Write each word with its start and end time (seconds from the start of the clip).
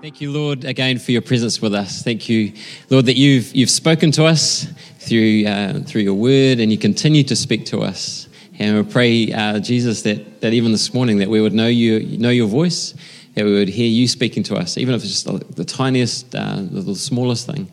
Thank 0.00 0.22
you, 0.22 0.32
Lord, 0.32 0.64
again 0.64 0.98
for 0.98 1.12
your 1.12 1.20
presence 1.20 1.60
with 1.60 1.74
us. 1.74 2.02
Thank 2.02 2.26
you, 2.26 2.54
Lord, 2.88 3.04
that 3.04 3.18
you've 3.18 3.54
you've 3.54 3.68
spoken 3.68 4.10
to 4.12 4.24
us 4.24 4.66
through 4.98 5.44
uh, 5.44 5.80
through 5.80 6.00
your 6.00 6.14
word, 6.14 6.58
and 6.58 6.72
you 6.72 6.78
continue 6.78 7.22
to 7.24 7.36
speak 7.36 7.66
to 7.66 7.80
us. 7.80 8.26
And 8.58 8.78
we 8.78 8.90
pray, 8.90 9.30
uh, 9.30 9.60
Jesus, 9.60 10.00
that 10.02 10.40
that 10.40 10.54
even 10.54 10.72
this 10.72 10.94
morning 10.94 11.18
that 11.18 11.28
we 11.28 11.42
would 11.42 11.52
know 11.52 11.66
you 11.66 12.16
know 12.16 12.30
your 12.30 12.48
voice, 12.48 12.94
that 13.34 13.44
we 13.44 13.52
would 13.52 13.68
hear 13.68 13.86
you 13.86 14.08
speaking 14.08 14.42
to 14.44 14.54
us, 14.54 14.78
even 14.78 14.94
if 14.94 15.02
it's 15.02 15.22
just 15.22 15.26
the, 15.26 15.54
the 15.54 15.66
tiniest, 15.66 16.34
uh, 16.34 16.56
the 16.62 16.94
smallest 16.94 17.44
thing. 17.46 17.70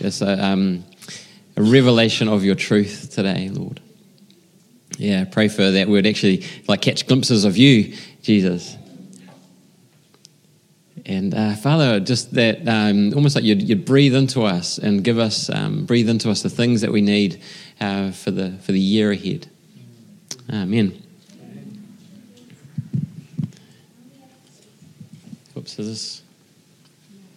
It's 0.00 0.20
a, 0.20 0.44
um, 0.44 0.82
a 1.56 1.62
revelation 1.62 2.26
of 2.26 2.42
your 2.42 2.56
truth 2.56 3.12
today, 3.14 3.50
Lord. 3.50 3.80
Yeah, 4.98 5.26
pray 5.26 5.46
for 5.46 5.70
that 5.70 5.86
we 5.86 5.92
would 5.92 6.08
actually 6.08 6.44
like 6.66 6.82
catch 6.82 7.06
glimpses 7.06 7.44
of 7.44 7.56
you, 7.56 7.96
Jesus. 8.20 8.76
And 11.04 11.34
uh, 11.34 11.54
Father, 11.56 11.98
just 11.98 12.34
that 12.34 12.66
um, 12.68 13.12
almost 13.14 13.34
like 13.34 13.44
you'd, 13.44 13.62
you'd, 13.62 13.84
breathe 13.84 14.14
into 14.14 14.42
us 14.42 14.78
and 14.78 15.02
give 15.02 15.18
us, 15.18 15.50
um, 15.50 15.84
breathe 15.84 16.08
into 16.08 16.30
us 16.30 16.42
the 16.42 16.50
things 16.50 16.80
that 16.82 16.92
we 16.92 17.00
need 17.00 17.42
uh, 17.80 18.12
for, 18.12 18.30
the, 18.30 18.52
for 18.58 18.72
the 18.72 18.80
year 18.80 19.10
ahead. 19.10 19.48
Amen. 20.52 21.02
Oops, 25.56 25.78
is 25.78 25.88
this 25.88 26.22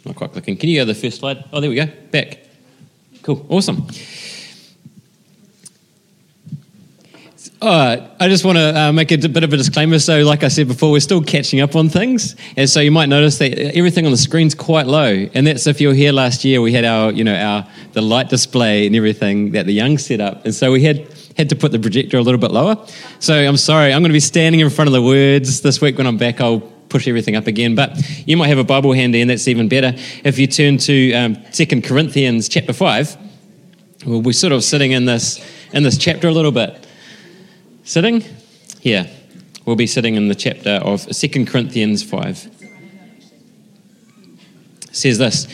not 0.05 0.15
quite 0.15 0.31
clicking? 0.31 0.57
Can 0.57 0.69
you 0.69 0.79
go 0.79 0.85
to 0.85 0.93
the 0.93 0.99
first 0.99 1.19
slide? 1.19 1.43
Oh, 1.51 1.59
there 1.59 1.69
we 1.69 1.75
go. 1.75 1.87
Back. 2.11 2.39
Cool. 3.23 3.45
Awesome. 3.49 3.87
Uh, 7.61 8.04
I 8.25 8.27
just 8.27 8.43
want 8.43 8.57
to 8.57 8.75
uh, 8.75 8.91
make 8.91 9.11
a 9.11 9.17
bit 9.17 9.43
of 9.43 9.53
a 9.53 9.57
disclaimer. 9.57 9.99
So, 9.99 10.23
like 10.23 10.43
I 10.43 10.47
said 10.47 10.67
before, 10.67 10.89
we're 10.89 10.99
still 10.99 11.21
catching 11.21 11.59
up 11.59 11.75
on 11.75 11.89
things, 11.89 12.35
and 12.57 12.67
so 12.67 12.79
you 12.79 12.89
might 12.89 13.07
notice 13.07 13.37
that 13.37 13.55
everything 13.77 14.03
on 14.07 14.11
the 14.11 14.17
screen's 14.17 14.55
quite 14.55 14.87
low. 14.87 15.27
And 15.35 15.45
that's 15.45 15.67
if 15.67 15.79
you 15.79 15.89
were 15.89 15.93
here 15.93 16.11
last 16.11 16.43
year, 16.43 16.59
we 16.59 16.73
had 16.73 16.85
our, 16.85 17.11
you 17.11 17.23
know, 17.23 17.35
our 17.35 17.67
the 17.93 18.01
light 18.01 18.29
display 18.29 18.87
and 18.87 18.95
everything 18.95 19.51
that 19.51 19.67
the 19.67 19.73
young 19.73 19.99
set 19.99 20.21
up, 20.21 20.43
and 20.43 20.55
so 20.55 20.71
we 20.71 20.81
had 20.81 21.07
had 21.37 21.49
to 21.49 21.55
put 21.55 21.71
the 21.71 21.77
projector 21.77 22.17
a 22.17 22.21
little 22.23 22.39
bit 22.39 22.49
lower. 22.49 22.83
So 23.19 23.35
I'm 23.35 23.57
sorry, 23.57 23.93
I'm 23.93 24.01
going 24.01 24.09
to 24.09 24.13
be 24.13 24.19
standing 24.19 24.59
in 24.59 24.71
front 24.71 24.87
of 24.87 24.93
the 24.93 25.03
words 25.03 25.61
this 25.61 25.79
week 25.79 25.95
when 25.99 26.07
I'm 26.07 26.17
back. 26.17 26.41
I'll 26.41 26.61
push 26.89 27.07
everything 27.07 27.35
up 27.35 27.45
again. 27.45 27.75
But 27.75 27.91
you 28.27 28.37
might 28.37 28.47
have 28.47 28.57
a 28.57 28.63
Bible 28.63 28.93
handy, 28.93 29.21
and 29.21 29.29
that's 29.29 29.47
even 29.47 29.69
better 29.69 29.93
if 30.23 30.39
you 30.39 30.47
turn 30.47 30.79
to 30.79 31.13
um, 31.13 31.37
Corinthians 31.83 32.49
chapter 32.49 32.73
five. 32.73 33.15
Well, 34.03 34.23
we're 34.23 34.33
sort 34.33 34.51
of 34.51 34.63
sitting 34.63 34.93
in 34.93 35.05
this 35.05 35.47
in 35.73 35.83
this 35.83 35.99
chapter 35.99 36.27
a 36.27 36.31
little 36.31 36.51
bit 36.51 36.84
sitting 37.85 38.23
here. 38.81 39.07
We'll 39.65 39.75
be 39.75 39.87
sitting 39.87 40.15
in 40.15 40.27
the 40.27 40.35
chapter 40.35 40.71
of 40.71 41.01
Second 41.15 41.47
Corinthians 41.47 42.03
5. 42.03 42.49
It 44.83 44.95
says 44.95 45.17
this 45.17 45.47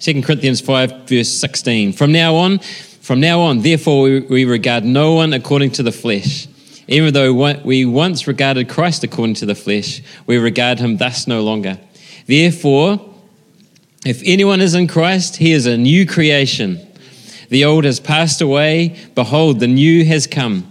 Second 0.00 0.24
Corinthians 0.24 0.60
5, 0.60 1.08
verse 1.08 1.28
16. 1.28 1.92
From 1.92 2.10
now 2.10 2.34
on, 2.34 2.58
from 2.58 3.20
now 3.20 3.40
on, 3.40 3.60
therefore, 3.60 4.02
we 4.02 4.44
regard 4.44 4.84
no 4.84 5.12
one 5.12 5.32
according 5.32 5.70
to 5.72 5.82
the 5.82 5.92
flesh. 5.92 6.48
Even 6.88 7.12
though 7.12 7.54
we 7.64 7.84
once 7.84 8.26
regarded 8.26 8.68
Christ 8.68 9.04
according 9.04 9.34
to 9.36 9.46
the 9.46 9.54
flesh, 9.54 10.02
we 10.26 10.38
regard 10.38 10.78
him 10.78 10.96
thus 10.96 11.26
no 11.26 11.42
longer. 11.42 11.78
Therefore, 12.26 12.98
if 14.06 14.22
anyone 14.24 14.62
is 14.62 14.74
in 14.74 14.88
Christ, 14.88 15.36
he 15.36 15.52
is 15.52 15.66
a 15.66 15.76
new 15.76 16.06
creation. 16.06 16.80
The 17.50 17.64
old 17.66 17.84
has 17.84 18.00
passed 18.00 18.40
away. 18.40 18.96
Behold, 19.14 19.60
the 19.60 19.66
new 19.66 20.04
has 20.06 20.26
come. 20.26 20.70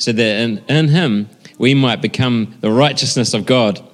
so 0.00 0.12
that 0.12 0.40
in, 0.40 0.58
in 0.68 0.88
him 0.88 1.28
we 1.58 1.74
might 1.74 2.00
become 2.00 2.54
the 2.60 2.72
righteousness 2.72 3.34
of 3.34 3.44
God. 3.44 3.86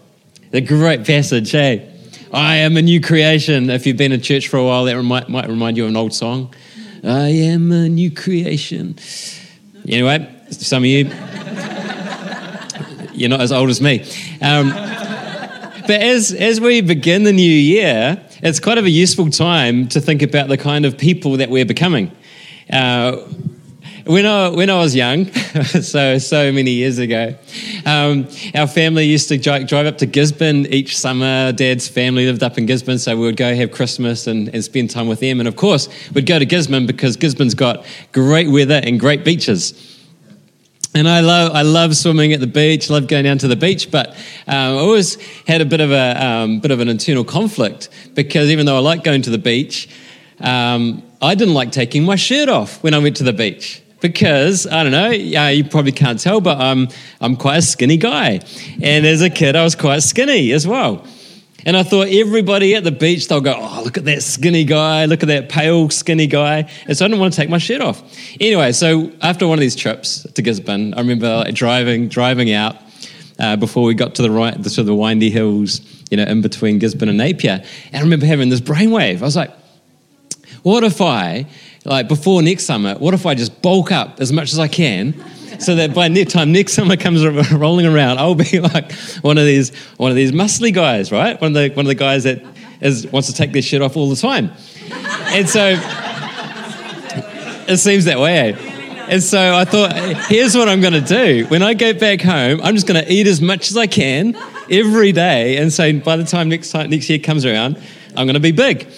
The 0.52 0.60
great 0.60 1.04
passage, 1.04 1.50
hey? 1.50 1.92
I 2.32 2.56
am 2.56 2.76
a 2.76 2.82
new 2.82 3.00
creation. 3.00 3.70
If 3.70 3.86
you've 3.86 3.96
been 3.96 4.12
in 4.12 4.20
church 4.20 4.48
for 4.48 4.56
a 4.56 4.64
while, 4.64 4.84
that 4.84 5.00
might, 5.02 5.28
might 5.28 5.48
remind 5.48 5.76
you 5.76 5.84
of 5.84 5.90
an 5.90 5.96
old 5.96 6.14
song. 6.14 6.54
I 7.02 7.28
am 7.28 7.72
a 7.72 7.88
new 7.88 8.10
creation. 8.10 8.96
Anyway, 9.88 10.32
some 10.50 10.84
of 10.84 10.86
you, 10.86 11.06
you're 13.12 13.28
not 13.28 13.40
as 13.40 13.50
old 13.50 13.68
as 13.68 13.80
me. 13.80 14.02
Um, 14.40 14.70
but 14.70 16.02
as, 16.02 16.32
as 16.32 16.60
we 16.60 16.82
begin 16.82 17.24
the 17.24 17.32
new 17.32 17.42
year, 17.42 18.22
it's 18.42 18.60
kind 18.60 18.78
of 18.78 18.84
a 18.84 18.90
useful 18.90 19.30
time 19.30 19.88
to 19.88 20.00
think 20.00 20.22
about 20.22 20.48
the 20.48 20.56
kind 20.56 20.84
of 20.84 20.96
people 20.96 21.38
that 21.38 21.50
we're 21.50 21.64
becoming. 21.64 22.12
Uh, 22.72 23.22
when 24.06 24.24
I, 24.24 24.48
when 24.50 24.70
I 24.70 24.78
was 24.78 24.94
young, 24.94 25.26
so 25.82 26.18
so 26.18 26.52
many 26.52 26.70
years 26.70 26.98
ago, 26.98 27.34
um, 27.84 28.28
our 28.54 28.68
family 28.68 29.04
used 29.04 29.28
to 29.28 29.36
drive 29.36 29.86
up 29.86 29.98
to 29.98 30.06
Gisborne 30.06 30.66
each 30.66 30.96
summer. 30.96 31.50
Dad's 31.50 31.88
family 31.88 32.26
lived 32.26 32.44
up 32.44 32.56
in 32.56 32.66
Gisborne, 32.66 32.98
so 32.98 33.16
we 33.16 33.22
would 33.22 33.36
go 33.36 33.52
have 33.54 33.72
Christmas 33.72 34.28
and, 34.28 34.48
and 34.54 34.62
spend 34.62 34.90
time 34.90 35.08
with 35.08 35.18
them. 35.18 35.40
And 35.40 35.48
of 35.48 35.56
course, 35.56 35.88
we'd 36.14 36.24
go 36.24 36.38
to 36.38 36.46
Gisborne 36.46 36.86
because 36.86 37.16
Gisborne's 37.16 37.54
got 37.54 37.84
great 38.12 38.48
weather 38.48 38.80
and 38.82 39.00
great 39.00 39.24
beaches. 39.24 39.74
And 40.94 41.08
I 41.08 41.20
love, 41.20 41.52
I 41.52 41.62
love 41.62 41.96
swimming 41.96 42.32
at 42.32 42.38
the 42.38 42.46
beach, 42.46 42.88
love 42.88 43.08
going 43.08 43.24
down 43.24 43.38
to 43.38 43.48
the 43.48 43.56
beach, 43.56 43.90
but 43.90 44.10
um, 44.10 44.14
I 44.46 44.78
always 44.78 45.20
had 45.46 45.60
a 45.60 45.66
bit 45.66 45.80
of 45.80 45.90
a 45.90 46.24
um, 46.24 46.60
bit 46.60 46.70
of 46.70 46.78
an 46.78 46.88
internal 46.88 47.24
conflict 47.24 47.88
because 48.14 48.50
even 48.50 48.66
though 48.66 48.76
I 48.76 48.80
like 48.80 49.02
going 49.02 49.22
to 49.22 49.30
the 49.30 49.38
beach, 49.38 49.88
um, 50.38 51.02
I 51.20 51.34
didn't 51.34 51.54
like 51.54 51.72
taking 51.72 52.04
my 52.04 52.14
shirt 52.14 52.48
off 52.48 52.80
when 52.84 52.94
I 52.94 52.98
went 52.98 53.16
to 53.16 53.24
the 53.24 53.32
beach 53.32 53.82
because 54.00 54.66
I 54.66 54.82
don't 54.82 54.92
know, 54.92 55.10
yeah, 55.10 55.48
you 55.48 55.64
probably 55.64 55.92
can't 55.92 56.20
tell, 56.20 56.40
but 56.40 56.58
I'm 56.58 56.88
I'm 57.20 57.36
quite 57.36 57.58
a 57.58 57.62
skinny 57.62 57.96
guy, 57.96 58.40
and 58.82 59.06
as 59.06 59.22
a 59.22 59.30
kid 59.30 59.56
I 59.56 59.64
was 59.64 59.74
quite 59.74 60.02
skinny 60.02 60.52
as 60.52 60.66
well. 60.66 61.06
And 61.64 61.76
I 61.76 61.82
thought 61.82 62.06
everybody 62.06 62.76
at 62.76 62.84
the 62.84 62.92
beach, 62.92 63.26
they'll 63.26 63.40
go, 63.40 63.56
oh, 63.58 63.82
look 63.82 63.98
at 63.98 64.04
that 64.04 64.22
skinny 64.22 64.62
guy, 64.62 65.06
look 65.06 65.24
at 65.24 65.26
that 65.26 65.48
pale, 65.48 65.90
skinny 65.90 66.28
guy. 66.28 66.70
And 66.86 66.96
so 66.96 67.04
I 67.04 67.08
didn't 67.08 67.18
want 67.18 67.34
to 67.34 67.40
take 67.40 67.50
my 67.50 67.58
shirt 67.58 67.80
off. 67.80 68.04
Anyway, 68.40 68.70
so 68.70 69.10
after 69.20 69.48
one 69.48 69.58
of 69.58 69.60
these 69.60 69.74
trips 69.74 70.22
to 70.34 70.42
Gisborne, 70.42 70.94
I 70.94 70.98
remember 70.98 71.38
like, 71.38 71.56
driving, 71.56 72.06
driving 72.06 72.52
out 72.52 72.76
uh, 73.40 73.56
before 73.56 73.82
we 73.82 73.94
got 73.94 74.14
to 74.14 74.22
the 74.22 74.30
right, 74.30 74.54
of 74.54 74.86
the 74.86 74.94
windy 74.94 75.28
hills, 75.28 75.80
you 76.08 76.16
know, 76.16 76.22
in 76.22 76.40
between 76.40 76.78
Gisborne 76.78 77.08
and 77.08 77.18
Napier. 77.18 77.64
And 77.86 77.96
I 77.96 78.00
remember 78.00 78.26
having 78.26 78.48
this 78.48 78.60
brainwave. 78.60 79.18
I 79.18 79.24
was 79.24 79.34
like, 79.34 79.50
what 80.62 80.84
if 80.84 81.00
I, 81.00 81.46
like 81.86 82.08
before 82.08 82.42
next 82.42 82.64
summer, 82.64 82.94
what 82.96 83.14
if 83.14 83.26
I 83.26 83.34
just 83.34 83.62
bulk 83.62 83.92
up 83.92 84.20
as 84.20 84.32
much 84.32 84.52
as 84.52 84.58
I 84.58 84.68
can 84.68 85.14
so 85.60 85.74
that 85.76 85.94
by 85.94 86.08
next 86.08 86.32
time 86.32 86.52
next 86.52 86.74
summer 86.74 86.96
comes 86.96 87.24
rolling 87.52 87.86
around, 87.86 88.18
I'll 88.18 88.34
be 88.34 88.60
like 88.74 88.92
one 89.22 89.38
of 89.38 89.44
these 89.44 89.74
one 89.96 90.10
of 90.10 90.16
these 90.16 90.32
muscly 90.32 90.72
guys, 90.74 91.12
right? 91.12 91.40
One 91.40 91.54
of 91.56 91.62
the 91.62 91.74
one 91.74 91.86
of 91.86 91.88
the 91.88 91.94
guys 91.94 92.24
that 92.24 92.42
is, 92.80 93.06
wants 93.08 93.28
to 93.28 93.34
take 93.34 93.52
their 93.52 93.62
shit 93.62 93.82
off 93.82 93.96
all 93.96 94.10
the 94.10 94.16
time. 94.16 94.50
And 95.28 95.48
so 95.48 95.76
it 97.68 97.78
seems 97.78 98.04
that 98.04 98.18
way. 98.18 98.52
Eh? 98.52 98.72
And 99.08 99.22
so 99.22 99.54
I 99.54 99.64
thought, 99.64 99.92
here's 100.26 100.56
what 100.56 100.68
I'm 100.68 100.80
going 100.80 100.92
to 100.92 101.00
do. 101.00 101.46
When 101.46 101.62
I 101.62 101.74
go 101.74 101.94
back 101.94 102.20
home, 102.20 102.60
I'm 102.60 102.74
just 102.74 102.88
going 102.88 103.02
to 103.02 103.12
eat 103.12 103.28
as 103.28 103.40
much 103.40 103.70
as 103.70 103.76
I 103.76 103.86
can 103.86 104.36
every 104.68 105.12
day. 105.12 105.58
And 105.58 105.72
so 105.72 105.96
by 106.00 106.16
the 106.16 106.24
time 106.24 106.48
next 106.48 106.72
time 106.72 106.90
next 106.90 107.08
year 107.08 107.20
comes 107.20 107.44
around, 107.44 107.80
I'm 108.16 108.26
going 108.26 108.34
to 108.34 108.40
be 108.40 108.50
big. 108.50 108.88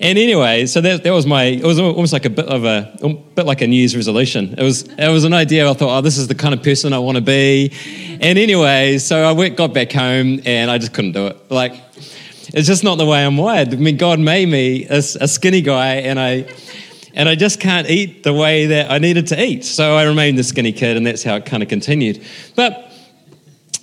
And 0.00 0.16
anyway, 0.16 0.66
so 0.66 0.80
that, 0.80 1.02
that 1.02 1.12
was 1.12 1.26
my, 1.26 1.44
it 1.44 1.64
was 1.64 1.80
almost 1.80 2.12
like 2.12 2.24
a 2.24 2.30
bit 2.30 2.46
of 2.46 2.64
a, 2.64 2.96
a 3.02 3.14
bit 3.14 3.46
like 3.46 3.62
a 3.62 3.66
New 3.66 3.76
Year's 3.76 3.96
resolution. 3.96 4.54
It 4.56 4.62
was, 4.62 4.82
it 4.82 5.08
was 5.08 5.24
an 5.24 5.34
idea. 5.34 5.68
I 5.68 5.74
thought, 5.74 5.98
oh, 5.98 6.00
this 6.00 6.18
is 6.18 6.28
the 6.28 6.36
kind 6.36 6.54
of 6.54 6.62
person 6.62 6.92
I 6.92 7.00
want 7.00 7.16
to 7.16 7.20
be. 7.20 7.72
And 8.20 8.38
anyway, 8.38 8.98
so 8.98 9.24
I 9.24 9.32
went, 9.32 9.56
got 9.56 9.74
back 9.74 9.90
home 9.90 10.40
and 10.44 10.70
I 10.70 10.78
just 10.78 10.94
couldn't 10.94 11.12
do 11.12 11.26
it. 11.26 11.50
Like, 11.50 11.72
it's 12.54 12.68
just 12.68 12.84
not 12.84 12.96
the 12.96 13.06
way 13.06 13.26
I'm 13.26 13.36
wired. 13.36 13.74
I 13.74 13.76
mean, 13.76 13.96
God 13.96 14.20
made 14.20 14.48
me 14.48 14.86
a, 14.86 14.98
a 14.98 15.26
skinny 15.26 15.62
guy 15.62 15.96
and 15.96 16.20
I, 16.20 16.46
and 17.14 17.28
I 17.28 17.34
just 17.34 17.58
can't 17.58 17.90
eat 17.90 18.22
the 18.22 18.32
way 18.32 18.66
that 18.66 18.92
I 18.92 18.98
needed 18.98 19.26
to 19.28 19.42
eat. 19.42 19.64
So 19.64 19.96
I 19.96 20.04
remained 20.04 20.38
the 20.38 20.44
skinny 20.44 20.72
kid 20.72 20.96
and 20.96 21.04
that's 21.04 21.24
how 21.24 21.34
it 21.34 21.44
kind 21.44 21.60
of 21.60 21.68
continued. 21.68 22.24
But 22.54 22.92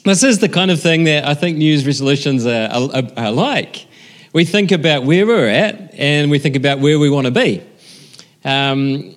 this 0.06 0.24
is 0.24 0.40
the 0.40 0.48
kind 0.50 0.72
of 0.72 0.82
thing 0.82 1.04
that 1.06 1.28
I 1.28 1.34
think 1.34 1.58
New 1.58 1.66
Year's 1.66 1.86
resolutions 1.86 2.46
are, 2.46 2.70
are, 2.72 3.04
are 3.18 3.32
like 3.32 3.88
we 4.36 4.44
think 4.44 4.74
about 4.74 5.04
where 5.04 5.26
we're 5.26 5.48
at 5.48 5.94
and 5.94 6.30
we 6.30 6.40
think 6.40 6.58
about 6.58 6.80
where 6.80 7.00
we 7.00 7.10
want 7.10 7.26
to 7.26 7.32
be. 7.32 7.64
Um, 8.44 9.16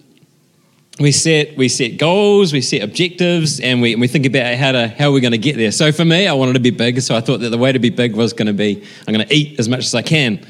we 1.01 1.11
set 1.11 1.57
we 1.57 1.69
set 1.69 1.99
goals, 1.99 2.53
we 2.53 2.61
set 2.61 2.83
objectives, 2.83 3.59
and 3.59 3.83
we, 3.83 3.97
we 3.97 4.07
think 4.07 4.27
about 4.27 4.55
how 4.55 4.71
to 4.71 4.87
how 4.87 5.11
we're 5.11 5.21
going 5.21 5.33
to 5.33 5.39
get 5.39 5.57
there. 5.57 5.73
So 5.73 5.91
for 5.91 6.05
me, 6.05 6.29
I 6.29 6.33
wanted 6.35 6.53
to 6.53 6.61
be 6.61 6.71
big, 6.71 7.01
so 7.01 7.17
I 7.17 7.21
thought 7.21 7.41
that 7.41 7.49
the 7.49 7.59
way 7.59 7.73
to 7.73 7.81
be 7.81 7.91
big 7.91 8.15
was 8.15 8.33
going 8.33 8.47
to 8.47 8.53
be 8.53 8.85
I'm 9.09 9.13
going 9.13 9.27
to 9.27 9.35
eat 9.35 9.59
as 9.59 9.69
much 9.69 9.81
as 9.81 9.95
I 9.97 10.03
can, 10.03 10.47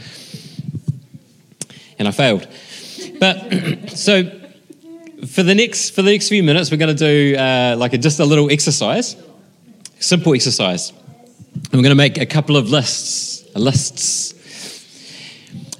and 1.98 2.06
I 2.06 2.10
failed. 2.10 2.46
But 3.18 3.88
so 3.96 4.24
for 5.26 5.44
the 5.44 5.54
next 5.54 5.94
for 5.94 6.02
the 6.02 6.12
next 6.12 6.28
few 6.28 6.42
minutes, 6.42 6.70
we're 6.70 6.76
going 6.76 6.94
to 6.94 7.32
do 7.32 7.38
uh, 7.38 7.74
like 7.78 7.94
a, 7.94 7.98
just 7.98 8.20
a 8.20 8.24
little 8.26 8.50
exercise, 8.50 9.16
simple 9.98 10.34
exercise. 10.34 10.90
And 10.90 11.72
we're 11.72 11.82
going 11.82 11.84
to 11.84 11.94
make 11.94 12.18
a 12.18 12.26
couple 12.26 12.56
of 12.58 12.68
lists, 12.68 13.44
lists 13.56 14.34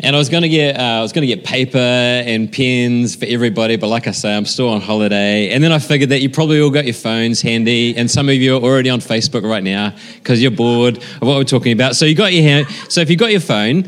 and 0.01 0.15
I 0.15 0.19
was 0.19 0.29
going 0.29 0.43
to 0.43 0.49
get 0.49 0.79
uh, 0.79 0.83
I 0.83 1.01
was 1.01 1.13
going 1.13 1.27
to 1.27 1.35
get 1.35 1.45
paper 1.45 1.79
and 1.79 2.53
pens 2.53 3.17
for 3.17 3.25
everybody, 3.25 3.77
but 3.77 3.89
like 3.89 4.07
I 4.07 4.13
say, 4.13 4.37
I'm 4.37 4.45
still 4.45 4.69
on 4.69 4.81
holiday. 4.81 5.51
And 5.51 5.63
then 5.63 5.73
I 5.73 5.79
figured 5.79 6.11
that 6.11 6.21
you 6.21 6.31
probably 6.31 6.61
all 6.61 6.71
got 6.71 6.85
your 6.85 6.95
phones 6.95 7.43
handy, 7.43 7.97
and 7.97 8.11
some 8.11 8.29
of 8.29 8.37
you 8.37 8.57
are 8.57 8.61
already 8.61 8.91
on 8.91 9.01
Facebook 9.01 9.43
right 9.43 9.63
now 9.63 9.95
because 10.15 10.41
you're 10.41 10.53
bored 10.53 10.99
of 10.99 11.23
what 11.23 11.37
we're 11.37 11.45
talking 11.45 11.73
about. 11.73 11.97
So 11.97 12.05
you 12.05 12.15
got 12.15 12.33
your 12.33 12.45
hand. 12.45 12.69
So 12.89 13.01
if 13.01 13.11
you 13.11 13.17
got 13.17 13.33
your 13.33 13.41
phone, 13.41 13.83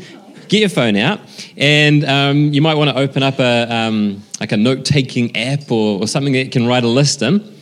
get 0.49 0.59
your 0.59 0.69
phone 0.69 0.97
out, 0.97 1.21
and 1.55 2.03
um, 2.03 2.53
you 2.53 2.61
might 2.61 2.75
want 2.75 2.89
to 2.89 2.97
open 2.97 3.23
up 3.23 3.39
a 3.39 3.73
um, 3.73 4.21
like 4.41 4.51
a 4.51 4.57
note 4.57 4.83
taking 4.83 5.35
app 5.37 5.71
or, 5.71 6.01
or 6.01 6.07
something 6.07 6.33
that 6.33 6.51
can 6.51 6.67
write 6.67 6.83
a 6.83 6.89
list 6.89 7.21
in. 7.21 7.57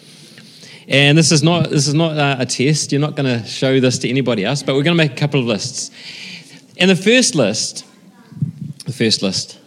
And 0.87 1.15
this 1.15 1.31
is 1.31 1.43
not 1.43 1.69
this 1.69 1.87
is 1.87 1.93
not 1.93 2.17
uh, 2.17 2.37
a 2.39 2.47
test. 2.47 2.91
You're 2.91 3.01
not 3.01 3.15
going 3.15 3.41
to 3.41 3.45
show 3.45 3.79
this 3.79 3.99
to 3.99 4.09
anybody 4.09 4.43
else, 4.43 4.63
but 4.63 4.73
we're 4.73 4.81
going 4.81 4.97
to 4.97 5.03
make 5.03 5.11
a 5.11 5.15
couple 5.15 5.39
of 5.39 5.45
lists. 5.45 5.91
And 6.77 6.89
the 6.89 6.95
first 6.95 7.35
list 7.35 7.85
first 8.99 9.21
list 9.21 9.57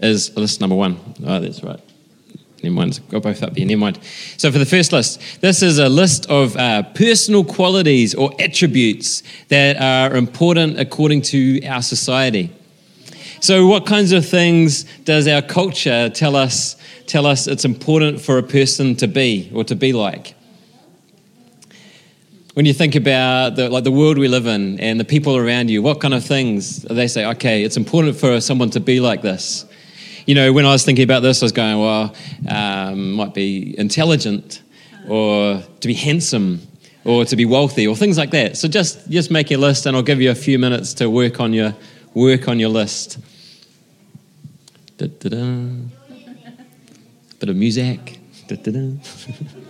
is 0.00 0.34
list 0.38 0.58
number 0.58 0.74
one. 0.74 0.98
Oh, 1.26 1.38
that's 1.38 1.62
right. 1.62 1.78
Never 2.62 2.74
mind, 2.74 2.98
got 3.10 3.22
both 3.22 3.42
up 3.42 3.54
here, 3.54 3.66
never 3.66 3.78
mind. 3.78 3.98
So, 4.38 4.50
for 4.50 4.58
the 4.58 4.64
first 4.64 4.90
list, 4.90 5.20
this 5.42 5.62
is 5.62 5.78
a 5.78 5.90
list 5.90 6.24
of 6.30 6.56
uh, 6.56 6.82
personal 6.94 7.44
qualities 7.44 8.14
or 8.14 8.32
attributes 8.40 9.22
that 9.48 9.76
are 9.76 10.16
important 10.16 10.80
according 10.80 11.20
to 11.32 11.62
our 11.66 11.82
society. 11.82 12.50
So, 13.40 13.66
what 13.66 13.84
kinds 13.84 14.12
of 14.12 14.26
things 14.26 14.84
does 15.04 15.28
our 15.28 15.42
culture 15.42 16.08
tell 16.08 16.34
us, 16.34 16.76
tell 17.06 17.26
us 17.26 17.46
it's 17.46 17.66
important 17.66 18.22
for 18.22 18.38
a 18.38 18.42
person 18.42 18.96
to 18.96 19.06
be 19.06 19.50
or 19.54 19.62
to 19.64 19.76
be 19.76 19.92
like? 19.92 20.34
When 22.54 22.66
you 22.66 22.72
think 22.72 22.94
about 22.94 23.56
the, 23.56 23.68
like 23.68 23.82
the 23.82 23.90
world 23.90 24.16
we 24.16 24.28
live 24.28 24.46
in 24.46 24.78
and 24.78 24.98
the 24.98 25.04
people 25.04 25.36
around 25.36 25.70
you, 25.70 25.82
what 25.82 26.00
kind 26.00 26.14
of 26.14 26.24
things 26.24 26.82
they 26.82 27.08
say? 27.08 27.26
Okay, 27.26 27.64
it's 27.64 27.76
important 27.76 28.16
for 28.16 28.40
someone 28.40 28.70
to 28.70 28.80
be 28.80 29.00
like 29.00 29.22
this. 29.22 29.66
You 30.26 30.36
know, 30.36 30.52
when 30.52 30.64
I 30.64 30.70
was 30.70 30.84
thinking 30.84 31.02
about 31.04 31.20
this, 31.20 31.42
I 31.42 31.46
was 31.46 31.52
going, 31.52 31.80
well, 31.80 32.14
um, 32.48 33.12
might 33.12 33.34
be 33.34 33.76
intelligent, 33.76 34.62
or 35.08 35.62
to 35.80 35.88
be 35.88 35.94
handsome, 35.94 36.62
or 37.04 37.24
to 37.24 37.36
be 37.36 37.44
wealthy, 37.44 37.86
or 37.86 37.96
things 37.96 38.16
like 38.16 38.30
that. 38.30 38.56
So 38.56 38.68
just 38.68 39.10
just 39.10 39.30
make 39.30 39.50
your 39.50 39.60
list, 39.60 39.84
and 39.84 39.96
I'll 39.96 40.02
give 40.02 40.22
you 40.22 40.30
a 40.30 40.34
few 40.34 40.58
minutes 40.58 40.94
to 40.94 41.10
work 41.10 41.40
on 41.40 41.52
your 41.52 41.74
work 42.14 42.48
on 42.48 42.58
your 42.58 42.70
list. 42.70 43.18
Da-da-da. 44.96 45.66
Bit 47.40 47.48
of 47.48 47.56
music. 47.56 48.20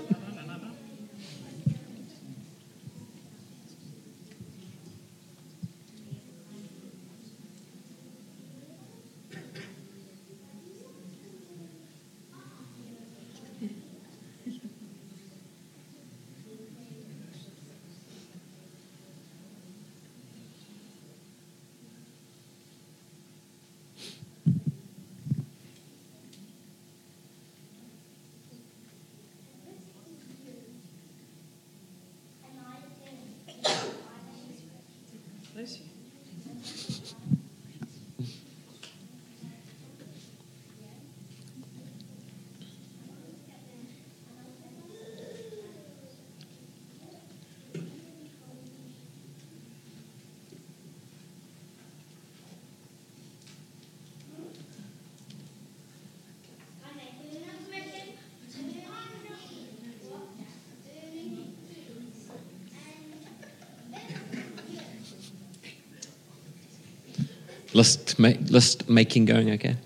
list, 67.75 68.19
ma- 68.19 68.32
list 68.49 68.88
making 68.88 69.26
going 69.26 69.50
okay? 69.53 69.76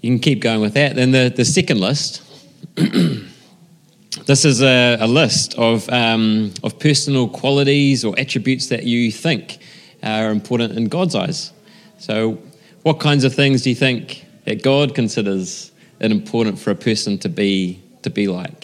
You 0.00 0.10
can 0.10 0.18
keep 0.18 0.40
going 0.40 0.60
with 0.60 0.74
that. 0.74 0.96
Then 0.96 1.12
the, 1.12 1.32
the 1.34 1.44
second 1.44 1.80
list. 1.80 2.22
this 4.26 4.44
is 4.44 4.62
a, 4.62 4.98
a 5.00 5.06
list 5.06 5.54
of, 5.54 5.88
um, 5.88 6.52
of 6.62 6.78
personal 6.78 7.28
qualities 7.28 8.04
or 8.04 8.14
attributes 8.18 8.68
that 8.68 8.84
you 8.84 9.10
think 9.10 9.58
are 10.02 10.30
important 10.30 10.76
in 10.76 10.86
God's 10.86 11.14
eyes. 11.14 11.52
So, 11.98 12.38
what 12.82 13.00
kinds 13.00 13.24
of 13.24 13.34
things 13.34 13.62
do 13.62 13.70
you 13.70 13.76
think 13.76 14.26
that 14.44 14.62
God 14.62 14.94
considers 14.94 15.72
it 16.00 16.12
important 16.12 16.58
for 16.58 16.70
a 16.70 16.74
person 16.74 17.18
to 17.18 17.28
be 17.28 17.82
to 18.02 18.10
be 18.10 18.28
like? 18.28 18.63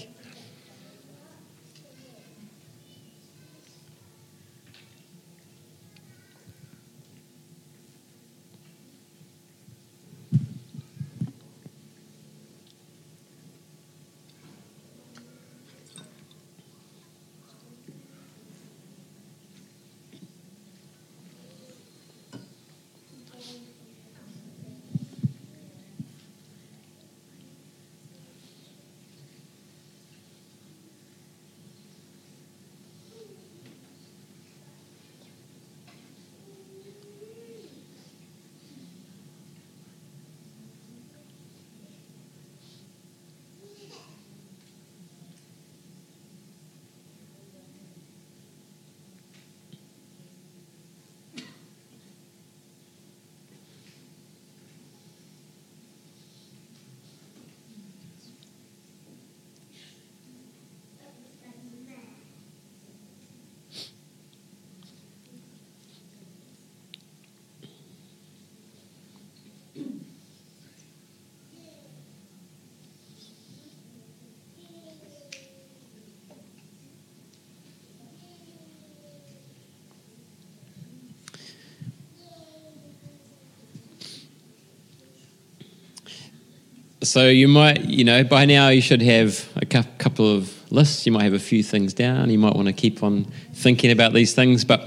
So 87.10 87.26
you 87.26 87.48
might, 87.48 87.86
you 87.86 88.04
know, 88.04 88.22
by 88.22 88.44
now 88.44 88.68
you 88.68 88.80
should 88.80 89.02
have 89.02 89.48
a 89.56 89.66
couple 89.66 90.32
of 90.32 90.70
lists. 90.70 91.06
You 91.06 91.10
might 91.10 91.24
have 91.24 91.32
a 91.32 91.40
few 91.40 91.60
things 91.64 91.92
down. 91.92 92.30
You 92.30 92.38
might 92.38 92.54
want 92.54 92.68
to 92.68 92.72
keep 92.72 93.02
on 93.02 93.24
thinking 93.52 93.90
about 93.90 94.12
these 94.12 94.32
things, 94.32 94.64
but 94.64 94.80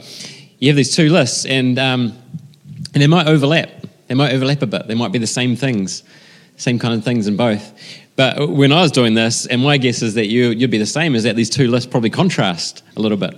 you 0.57 0.69
have 0.69 0.77
these 0.77 0.95
two 0.95 1.09
lists, 1.09 1.45
and 1.45 1.77
um, 1.77 2.13
and 2.93 3.03
they 3.03 3.07
might 3.07 3.27
overlap. 3.27 3.69
They 4.07 4.15
might 4.15 4.31
overlap 4.31 4.61
a 4.61 4.67
bit. 4.67 4.87
They 4.87 4.95
might 4.95 5.11
be 5.11 5.19
the 5.19 5.27
same 5.27 5.57
things. 5.57 6.03
same 6.55 6.79
kind 6.79 6.93
of 6.93 7.03
things 7.03 7.27
in 7.27 7.35
both. 7.35 7.73
But 8.15 8.47
when 8.47 8.71
I 8.71 8.81
was 8.81 8.93
doing 8.93 9.15
this, 9.15 9.45
and 9.45 9.61
my 9.61 9.75
guess 9.75 10.01
is 10.01 10.13
that 10.13 10.27
you, 10.27 10.51
you'd 10.51 10.71
be 10.71 10.77
the 10.77 10.85
same, 10.85 11.15
is 11.15 11.23
that 11.23 11.35
these 11.35 11.49
two 11.49 11.67
lists 11.67 11.91
probably 11.91 12.09
contrast 12.09 12.83
a 12.95 13.01
little 13.01 13.17
bit. 13.17 13.35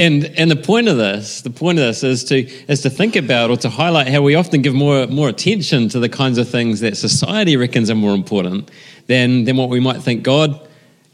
And, 0.00 0.24
and 0.38 0.50
the 0.50 0.56
point 0.56 0.88
of 0.88 0.96
this, 0.96 1.42
the 1.42 1.50
point 1.50 1.78
of 1.78 1.84
this 1.84 2.02
is 2.02 2.24
to, 2.24 2.50
is 2.72 2.80
to 2.80 2.88
think 2.88 3.16
about 3.16 3.50
or 3.50 3.58
to 3.58 3.68
highlight 3.68 4.08
how 4.08 4.22
we 4.22 4.34
often 4.34 4.62
give 4.62 4.72
more, 4.72 5.06
more 5.08 5.28
attention 5.28 5.90
to 5.90 6.00
the 6.00 6.08
kinds 6.08 6.38
of 6.38 6.48
things 6.48 6.80
that 6.80 6.96
society 6.96 7.54
reckons 7.58 7.90
are 7.90 7.94
more 7.94 8.14
important 8.14 8.70
than, 9.08 9.44
than 9.44 9.58
what 9.58 9.68
we 9.68 9.78
might 9.78 10.00
think 10.00 10.22
God 10.22 10.58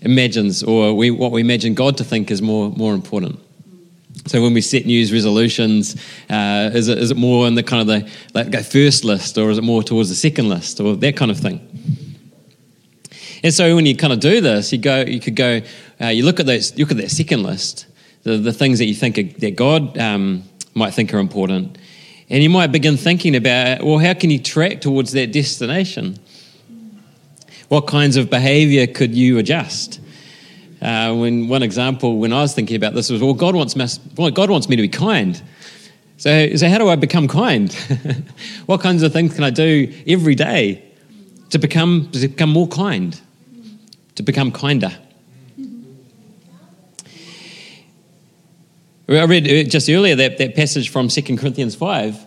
imagines 0.02 0.62
or 0.62 0.96
we, 0.96 1.10
what 1.10 1.32
we 1.32 1.40
imagine 1.40 1.74
God 1.74 1.96
to 1.96 2.04
think 2.04 2.30
is 2.30 2.40
more, 2.40 2.70
more 2.70 2.94
important. 2.94 3.40
So 4.26 4.40
when 4.40 4.54
we 4.54 4.60
set 4.60 4.86
New 4.86 4.94
Year's 4.94 5.12
resolutions, 5.12 5.96
uh, 6.30 6.70
is, 6.72 6.86
it, 6.86 6.98
is 6.98 7.10
it 7.10 7.16
more 7.16 7.48
in 7.48 7.56
the 7.56 7.64
kind 7.64 7.80
of 7.80 7.88
the 7.88 8.10
like 8.34 8.64
first 8.64 9.04
list, 9.04 9.36
or 9.36 9.50
is 9.50 9.58
it 9.58 9.64
more 9.64 9.82
towards 9.82 10.10
the 10.10 10.14
second 10.14 10.48
list, 10.48 10.80
or 10.80 10.94
that 10.94 11.16
kind 11.16 11.32
of 11.32 11.38
thing? 11.38 11.60
And 13.42 13.52
so 13.52 13.74
when 13.74 13.84
you 13.84 13.96
kind 13.96 14.12
of 14.12 14.20
do 14.20 14.40
this, 14.40 14.72
you 14.72 14.78
go, 14.78 15.00
you 15.00 15.20
could 15.20 15.36
go, 15.36 15.60
uh, 16.00 16.06
you 16.06 16.24
look 16.24 16.40
at 16.40 16.46
those, 16.46 16.76
look 16.78 16.90
at 16.92 16.96
that 16.96 17.10
second 17.10 17.42
list, 17.42 17.86
the, 18.26 18.38
the 18.38 18.52
things 18.52 18.80
that 18.80 18.86
you 18.86 18.94
think 18.94 19.18
are, 19.18 19.22
that 19.38 19.54
God 19.54 19.96
um, 19.98 20.42
might 20.74 20.92
think 20.92 21.14
are 21.14 21.18
important, 21.18 21.78
and 22.28 22.42
you 22.42 22.50
might 22.50 22.72
begin 22.72 22.96
thinking 22.96 23.36
about, 23.36 23.84
well, 23.84 23.98
how 23.98 24.14
can 24.14 24.30
you 24.30 24.40
track 24.40 24.80
towards 24.80 25.12
that 25.12 25.30
destination? 25.30 26.18
What 27.68 27.86
kinds 27.86 28.16
of 28.16 28.28
behaviour 28.28 28.88
could 28.88 29.14
you 29.14 29.38
adjust? 29.38 30.00
Uh, 30.82 31.14
when 31.14 31.46
one 31.46 31.62
example, 31.62 32.18
when 32.18 32.32
I 32.32 32.40
was 32.40 32.52
thinking 32.52 32.74
about 32.74 32.94
this, 32.94 33.10
was 33.10 33.22
well, 33.22 33.32
God 33.32 33.54
wants 33.54 33.76
me, 33.76 33.86
well, 34.16 34.32
God 34.32 34.50
wants 34.50 34.68
me 34.68 34.74
to 34.74 34.82
be 34.82 34.88
kind. 34.88 35.40
So, 36.16 36.56
so 36.56 36.68
how 36.68 36.78
do 36.78 36.88
I 36.88 36.96
become 36.96 37.28
kind? 37.28 37.72
what 38.66 38.80
kinds 38.80 39.04
of 39.04 39.12
things 39.12 39.34
can 39.34 39.44
I 39.44 39.50
do 39.50 39.94
every 40.04 40.34
day 40.34 40.82
to 41.50 41.60
become 41.60 42.10
to 42.10 42.26
become 42.26 42.50
more 42.50 42.66
kind, 42.66 43.20
to 44.16 44.24
become 44.24 44.50
kinder? 44.50 44.90
I 49.08 49.24
read 49.24 49.46
uh, 49.46 49.68
just 49.68 49.88
earlier 49.88 50.16
that, 50.16 50.38
that 50.38 50.54
passage 50.56 50.88
from 50.88 51.08
2 51.08 51.36
Corinthians 51.36 51.74
5. 51.74 52.24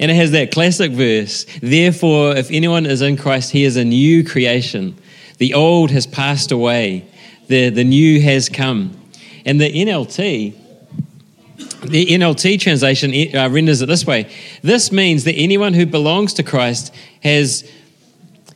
And 0.00 0.10
it 0.10 0.14
has 0.14 0.32
that 0.32 0.50
classic 0.50 0.92
verse 0.92 1.46
Therefore, 1.60 2.34
if 2.36 2.50
anyone 2.50 2.86
is 2.86 3.02
in 3.02 3.16
Christ, 3.16 3.52
he 3.52 3.64
is 3.64 3.76
a 3.76 3.84
new 3.84 4.24
creation. 4.24 4.96
The 5.38 5.54
old 5.54 5.90
has 5.90 6.06
passed 6.06 6.50
away 6.50 7.08
the, 7.48 7.68
the 7.68 7.84
new 7.84 8.20
has 8.22 8.48
come. 8.48 8.96
And 9.44 9.60
the 9.60 9.70
NLT, 9.70 10.54
the 11.82 12.06
NLT 12.06 12.60
translation 12.60 13.36
uh, 13.36 13.48
renders 13.50 13.82
it 13.82 13.86
this 13.86 14.06
way 14.06 14.30
This 14.62 14.90
means 14.90 15.24
that 15.24 15.34
anyone 15.34 15.74
who 15.74 15.86
belongs 15.86 16.34
to 16.34 16.42
Christ 16.42 16.94
has, 17.22 17.70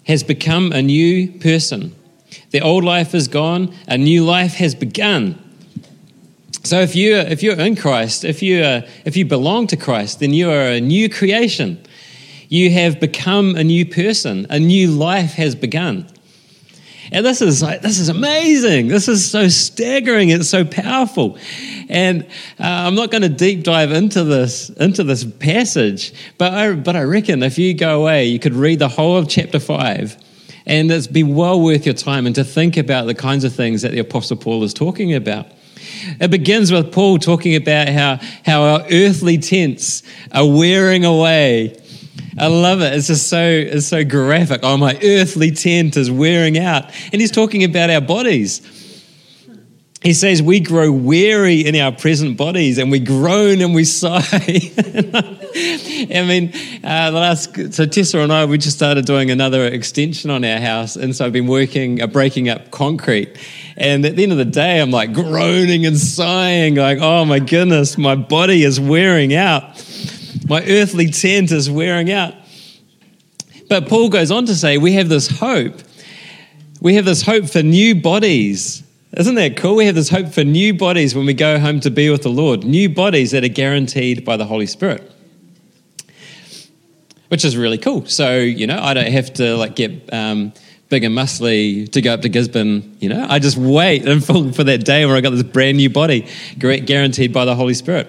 has 0.05 0.23
become 0.23 0.73
a 0.73 0.83
new 0.83 1.31
person. 1.39 1.95
The 2.51 2.61
old 2.61 2.85
life 2.85 3.15
is 3.15 3.29
gone, 3.29 3.75
a 3.87 3.99
new 3.99 4.25
life 4.25 4.55
has 4.55 4.75
begun. 4.75 5.43
So 6.67 6.81
if 6.81 6.97
you 6.97 7.17
if 7.17 7.43
you're 7.43 7.59
in 7.59 7.77
Christ, 7.77 8.25
if 8.25 8.43
you 8.43 8.63
uh, 8.63 8.89
if 9.05 9.17
you 9.17 9.25
belong 9.25 9.67
to 9.69 9.77
Christ, 9.77 10.21
then 10.21 10.35
you 10.35 10.51
are 10.51 10.63
a 10.63 10.81
new 10.81 11.09
creation. 11.09 11.81
You 12.49 12.71
have 12.71 13.01
become 13.01 13.57
a 13.57 13.65
new 13.65 13.87
person. 13.87 14.47
A 14.51 14.59
new 14.59 14.91
life 14.91 15.33
has 15.33 15.55
begun. 15.55 16.07
And 17.13 17.25
this 17.25 17.41
is 17.41 17.63
like, 17.63 17.83
this 17.83 17.99
is 18.01 18.09
amazing. 18.09 18.89
This 18.89 19.07
is 19.07 19.29
so 19.31 19.49
staggering. 19.49 20.31
It's 20.31 20.49
so 20.49 20.65
powerful. 20.65 21.39
And 21.89 22.25
uh, 22.59 22.65
I'm 22.65 22.97
not 22.97 23.11
going 23.13 23.23
to 23.23 23.29
deep 23.29 23.63
dive 23.63 23.93
into 23.93 24.25
this 24.25 24.71
into 24.71 25.05
this 25.05 25.25
passage, 25.25 26.13
but 26.37 26.53
I, 26.53 26.73
but 26.73 26.97
I 26.97 27.03
reckon 27.03 27.43
if 27.43 27.59
you 27.59 27.75
go 27.75 28.01
away, 28.01 28.25
you 28.25 28.39
could 28.39 28.55
read 28.55 28.81
the 28.81 28.89
whole 28.89 29.17
of 29.17 29.29
chapter 29.29 29.61
five, 29.61 30.17
and 30.67 30.91
it's 30.91 31.07
be 31.07 31.23
well 31.23 31.61
worth 31.61 31.87
your 31.87 31.95
time 31.95 32.27
and 32.27 32.35
to 32.35 32.43
think 32.43 32.77
about 32.77 33.07
the 33.07 33.15
kinds 33.15 33.45
of 33.45 33.55
things 33.55 33.83
that 33.83 33.93
the 33.93 34.01
Apostle 34.01 34.37
Paul 34.37 34.65
is 34.65 34.75
talking 34.75 35.15
about. 35.15 35.47
It 36.21 36.31
begins 36.31 36.73
with 36.73 36.93
Paul 36.93 37.19
talking 37.19 37.57
about 37.57 37.89
how, 37.89 38.19
how 38.45 38.63
our 38.63 38.87
earthly 38.91 39.39
tents 39.39 40.03
are 40.33 40.47
wearing 40.47 41.05
away 41.05 41.77
I 42.39 42.49
love 42.49 42.83
it. 42.83 42.93
It's 42.93 43.07
just 43.07 43.29
so 43.29 43.43
it's 43.43 43.87
so 43.87 44.05
graphic. 44.05 44.61
Oh, 44.63 44.77
my 44.77 44.99
earthly 45.03 45.51
tent 45.51 45.97
is 45.97 46.11
wearing 46.11 46.59
out. 46.59 46.85
And 47.13 47.21
he's 47.21 47.31
talking 47.31 47.65
about 47.65 47.89
our 47.89 48.03
bodies. 48.03 48.61
He 50.03 50.13
says 50.13 50.43
we 50.43 50.61
grow 50.61 50.93
weary 50.93 51.67
in 51.67 51.75
our 51.77 51.91
present 51.91 52.37
bodies 52.37 52.79
and 52.79 52.91
we 52.91 53.01
groan 53.01 53.63
and 53.63 53.75
we 53.75 53.85
sigh. 53.85 54.21
I 54.21 56.25
mean, 56.29 56.53
uh, 56.85 57.11
the 57.11 57.19
last, 57.19 57.73
so 57.73 57.87
Tessa 57.87 58.19
and 58.19 58.33
I, 58.33 58.45
we 58.45 58.59
just 58.59 58.77
started 58.77 59.07
doing 59.07 59.31
another 59.31 59.67
extension 59.67 60.31
on 60.31 60.45
our 60.45 60.59
house. 60.59 60.97
And 60.97 61.17
so 61.17 61.25
I've 61.25 61.33
been 61.33 61.47
working, 61.47 62.03
uh, 62.03 62.07
breaking 62.07 62.49
up 62.49 62.71
concrete. 62.71 63.37
And 63.77 64.05
at 64.05 64.17
the 64.17 64.23
end 64.23 64.33
of 64.33 64.39
the 64.39 64.45
day, 64.45 64.81
I'm 64.81 64.91
like 64.91 65.13
groaning 65.13 65.87
and 65.87 65.99
sighing, 65.99 66.77
like, 66.77 66.99
oh 67.01 67.25
my 67.25 67.39
goodness, 67.39 67.97
my 67.97 68.15
body 68.15 68.65
is 68.65 68.79
wearing 68.79 69.35
out. 69.35 69.83
My 70.47 70.63
earthly 70.63 71.11
tent 71.11 71.53
is 71.53 71.71
wearing 71.71 72.13
out. 72.13 72.35
But 73.69 73.89
Paul 73.89 74.11
goes 74.11 74.31
on 74.31 74.47
to 74.47 74.55
say, 74.55 74.79
we 74.79 74.93
have 74.93 75.09
this 75.09 75.29
hope. 75.29 75.81
We 76.81 76.95
have 76.95 77.05
this 77.05 77.23
hope 77.23 77.47
for 77.47 77.63
new 77.63 77.95
bodies. 77.95 78.83
Isn't 79.17 79.37
that 79.37 79.57
cool? 79.57 79.77
We 79.77 79.87
have 79.87 79.95
this 79.95 80.11
hope 80.11 80.29
for 80.29 80.45
new 80.45 80.75
bodies 80.75 81.15
when 81.15 81.25
we 81.25 81.33
go 81.33 81.59
home 81.59 81.81
to 81.81 81.91
be 81.91 82.11
with 82.11 82.23
the 82.23 82.29
Lord, 82.29 82.65
new 82.65 82.91
bodies 82.91 83.31
that 83.31 83.43
are 83.45 83.49
guaranteed 83.49 84.27
by 84.27 84.37
the 84.37 84.45
Holy 84.45 84.67
Spirit. 84.67 85.11
Which 87.29 87.43
is 87.43 87.57
really 87.57 87.79
cool. 87.79 88.05
So, 88.05 88.37
you 88.37 88.67
know, 88.67 88.79
I 88.79 88.93
don't 88.93 89.11
have 89.11 89.33
to 89.35 89.57
like 89.57 89.75
get 89.75 90.13
um, 90.13 90.53
big 90.91 91.03
and 91.03 91.17
muscly 91.17 91.91
to 91.93 92.03
go 92.03 92.13
up 92.13 92.21
to 92.23 92.29
Gisborne, 92.29 92.99
you 93.01 93.09
know. 93.09 93.27
I 93.27 93.39
just 93.39 93.57
wait 93.57 94.01
for, 94.23 94.53
for 94.53 94.65
that 94.65 94.85
day 94.85 95.07
where 95.07 95.17
I 95.17 95.23
got 95.23 95.31
this 95.31 95.43
brand 95.43 95.79
new 95.79 95.89
body 95.89 96.29
guaranteed 96.59 97.33
by 97.33 97.47
the 97.47 97.55
Holy 97.55 97.75
Spirit. 97.75 98.09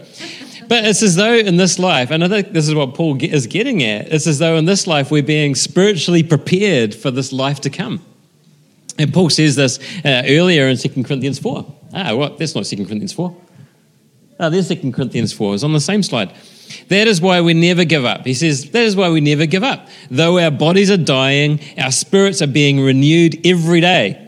But 0.67 0.83
it's 0.83 1.01
as 1.01 1.15
though 1.15 1.33
in 1.33 1.55
this 1.55 1.79
life, 1.79 2.11
and 2.11 2.21
I 2.21 2.27
think 2.27 2.51
this 2.51 2.67
is 2.67 2.75
what 2.75 2.93
Paul 2.95 3.17
is 3.23 3.47
getting 3.47 3.81
at, 3.81 4.09
it's 4.11 4.27
as 4.27 4.39
though 4.39 4.57
in 4.57 4.65
this 4.65 4.85
life 4.85 5.09
we're 5.09 5.23
being 5.23 5.55
spiritually 5.55 6.23
prepared 6.23 6.93
for 6.93 7.11
this 7.11 7.31
life 7.31 7.61
to 7.61 7.69
come. 7.69 8.01
And 8.97 9.13
Paul 9.13 9.29
says 9.29 9.55
this 9.55 9.79
uh, 10.03 10.23
earlier 10.25 10.67
in 10.67 10.77
2 10.77 11.03
Corinthians 11.03 11.39
4. 11.39 11.75
Ah, 11.93 12.15
what? 12.15 12.37
That's 12.37 12.55
not 12.55 12.65
2 12.65 12.75
Corinthians 12.77 13.13
4. 13.13 13.35
Ah, 14.39 14.49
there's 14.49 14.67
2 14.67 14.91
Corinthians 14.91 15.33
4. 15.33 15.55
It's 15.55 15.63
on 15.63 15.73
the 15.73 15.79
same 15.79 16.03
slide. 16.03 16.33
That 16.89 17.07
is 17.07 17.21
why 17.21 17.41
we 17.41 17.53
never 17.53 17.85
give 17.85 18.05
up. 18.05 18.25
He 18.25 18.33
says, 18.33 18.71
that 18.71 18.83
is 18.83 18.95
why 18.95 19.09
we 19.09 19.21
never 19.21 19.45
give 19.45 19.63
up. 19.63 19.87
Though 20.11 20.39
our 20.39 20.51
bodies 20.51 20.91
are 20.91 20.97
dying, 20.97 21.59
our 21.77 21.91
spirits 21.91 22.41
are 22.41 22.47
being 22.47 22.79
renewed 22.79 23.45
every 23.45 23.81
day. 23.81 24.23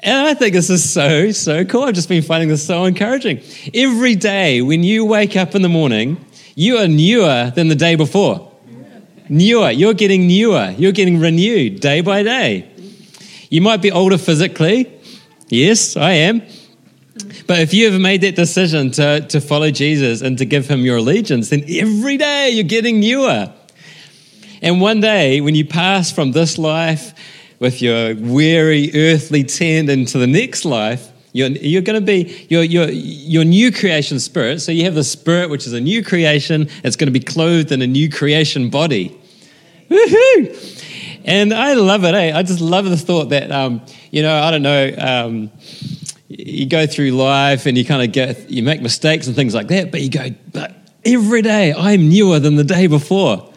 And 0.00 0.28
I 0.28 0.34
think 0.34 0.52
this 0.54 0.70
is 0.70 0.88
so, 0.88 1.32
so 1.32 1.64
cool. 1.64 1.84
I've 1.84 1.94
just 1.94 2.08
been 2.08 2.22
finding 2.22 2.48
this 2.48 2.64
so 2.64 2.84
encouraging. 2.84 3.40
Every 3.74 4.14
day 4.14 4.62
when 4.62 4.82
you 4.82 5.04
wake 5.04 5.36
up 5.36 5.54
in 5.54 5.62
the 5.62 5.68
morning, 5.68 6.24
you 6.54 6.78
are 6.78 6.86
newer 6.86 7.50
than 7.54 7.68
the 7.68 7.74
day 7.74 7.96
before. 7.96 8.52
Newer. 9.28 9.70
You're 9.70 9.94
getting 9.94 10.28
newer. 10.28 10.74
You're 10.78 10.92
getting 10.92 11.18
renewed 11.18 11.80
day 11.80 12.02
by 12.02 12.22
day. 12.22 12.70
You 13.56 13.62
might 13.62 13.80
be 13.80 13.90
older 13.90 14.18
physically. 14.18 14.92
Yes, 15.48 15.96
I 15.96 16.10
am. 16.10 16.42
But 17.46 17.60
if 17.60 17.72
you 17.72 17.90
have 17.90 17.98
made 17.98 18.20
that 18.20 18.36
decision 18.36 18.90
to, 18.90 19.26
to 19.28 19.40
follow 19.40 19.70
Jesus 19.70 20.20
and 20.20 20.36
to 20.36 20.44
give 20.44 20.68
him 20.68 20.80
your 20.80 20.98
allegiance, 20.98 21.48
then 21.48 21.64
every 21.66 22.18
day 22.18 22.50
you're 22.50 22.64
getting 22.64 23.00
newer. 23.00 23.50
And 24.60 24.82
one 24.82 25.00
day, 25.00 25.40
when 25.40 25.54
you 25.54 25.64
pass 25.64 26.12
from 26.12 26.32
this 26.32 26.58
life 26.58 27.14
with 27.58 27.80
your 27.80 28.14
weary 28.16 28.90
earthly 28.94 29.42
tent 29.42 29.88
into 29.88 30.18
the 30.18 30.26
next 30.26 30.66
life, 30.66 31.10
you're, 31.32 31.48
you're 31.48 31.80
going 31.80 31.98
to 31.98 32.04
be 32.06 32.46
your, 32.50 32.62
your, 32.62 32.90
your 32.90 33.44
new 33.44 33.72
creation 33.72 34.20
spirit. 34.20 34.60
So 34.60 34.70
you 34.70 34.84
have 34.84 34.94
the 34.94 35.02
spirit, 35.02 35.48
which 35.48 35.66
is 35.66 35.72
a 35.72 35.80
new 35.80 36.04
creation. 36.04 36.68
It's 36.84 36.96
going 36.96 37.10
to 37.10 37.18
be 37.18 37.24
clothed 37.24 37.72
in 37.72 37.80
a 37.80 37.86
new 37.86 38.10
creation 38.10 38.68
body. 38.68 39.18
Woohoo! 39.88 40.82
And 41.26 41.52
I 41.52 41.74
love 41.74 42.04
it. 42.04 42.14
Eh? 42.14 42.32
I 42.34 42.42
just 42.44 42.60
love 42.60 42.84
the 42.84 42.96
thought 42.96 43.30
that, 43.30 43.50
um, 43.50 43.82
you 44.12 44.22
know, 44.22 44.32
I 44.32 44.52
don't 44.52 44.62
know, 44.62 44.94
um, 44.96 45.50
you 46.28 46.66
go 46.66 46.86
through 46.86 47.10
life 47.10 47.66
and 47.66 47.76
you 47.76 47.84
kind 47.84 48.02
of 48.02 48.12
get, 48.12 48.48
you 48.48 48.62
make 48.62 48.80
mistakes 48.80 49.26
and 49.26 49.34
things 49.34 49.52
like 49.52 49.66
that, 49.68 49.90
but 49.90 50.00
you 50.02 50.08
go, 50.08 50.30
but 50.52 50.72
every 51.04 51.42
day 51.42 51.74
I'm 51.76 52.08
newer 52.08 52.38
than 52.38 52.54
the 52.54 52.64
day 52.64 52.86
before. 52.86 53.52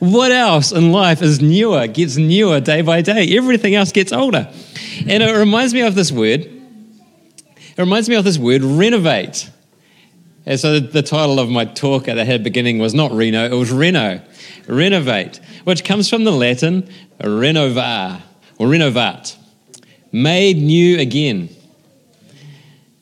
What 0.00 0.32
else 0.32 0.70
in 0.70 0.92
life 0.92 1.22
is 1.22 1.40
newer, 1.40 1.86
gets 1.86 2.18
newer 2.18 2.60
day 2.60 2.82
by 2.82 3.00
day? 3.00 3.34
Everything 3.36 3.74
else 3.74 3.90
gets 3.90 4.12
older. 4.12 4.52
And 5.06 5.22
it 5.22 5.32
reminds 5.34 5.72
me 5.72 5.80
of 5.80 5.94
this 5.94 6.12
word. 6.12 6.42
It 6.42 7.78
reminds 7.78 8.08
me 8.08 8.16
of 8.16 8.24
this 8.24 8.36
word, 8.36 8.62
renovate. 8.62 9.48
And 10.46 10.60
so 10.60 10.78
the 10.78 11.02
title 11.02 11.40
of 11.40 11.48
my 11.48 11.64
talk 11.64 12.06
at 12.06 12.22
the 12.22 12.38
beginning 12.38 12.78
was 12.78 12.92
not 12.92 13.12
Reno, 13.12 13.46
it 13.46 13.54
was 13.54 13.72
Reno, 13.72 14.20
renovate, 14.68 15.40
which 15.64 15.84
comes 15.84 16.10
from 16.10 16.24
the 16.24 16.32
Latin 16.32 16.88
renovar 17.20 18.20
or 18.58 18.68
renovat, 18.68 19.36
made 20.12 20.56
new 20.56 20.98
again. 20.98 21.48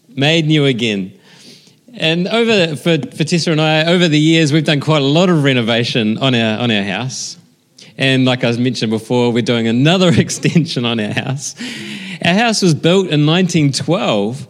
Made 0.09 0.47
new 0.47 0.67
again. 0.67 1.19
And 1.95 2.27
over 2.29 2.77
for, 2.77 2.99
for 2.99 3.25
Tessa 3.25 3.53
and 3.53 3.61
I, 3.61 3.85
over 3.85 4.09
the 4.09 4.19
years, 4.19 4.53
we've 4.53 4.65
done 4.65 4.81
quite 4.81 5.03
a 5.03 5.07
lot 5.07 5.29
of 5.29 5.45
renovation 5.45 6.19
on 6.19 6.35
our 6.35 6.59
on 6.59 6.71
our 6.71 6.83
house. 6.83 7.39
And 7.99 8.25
like 8.25 8.45
I 8.45 8.49
was 8.49 8.59
mentioned 8.59 8.91
before, 8.91 9.33
we're 9.33 9.43
doing 9.43 9.67
another 9.69 10.09
extension 10.17 10.85
on 10.85 10.99
our 11.01 11.13
house. 11.13 11.55
Our 12.25 12.35
house 12.35 12.63
was 12.63 12.75
built 12.75 13.09
in 13.09 13.27
1912, 13.27 14.47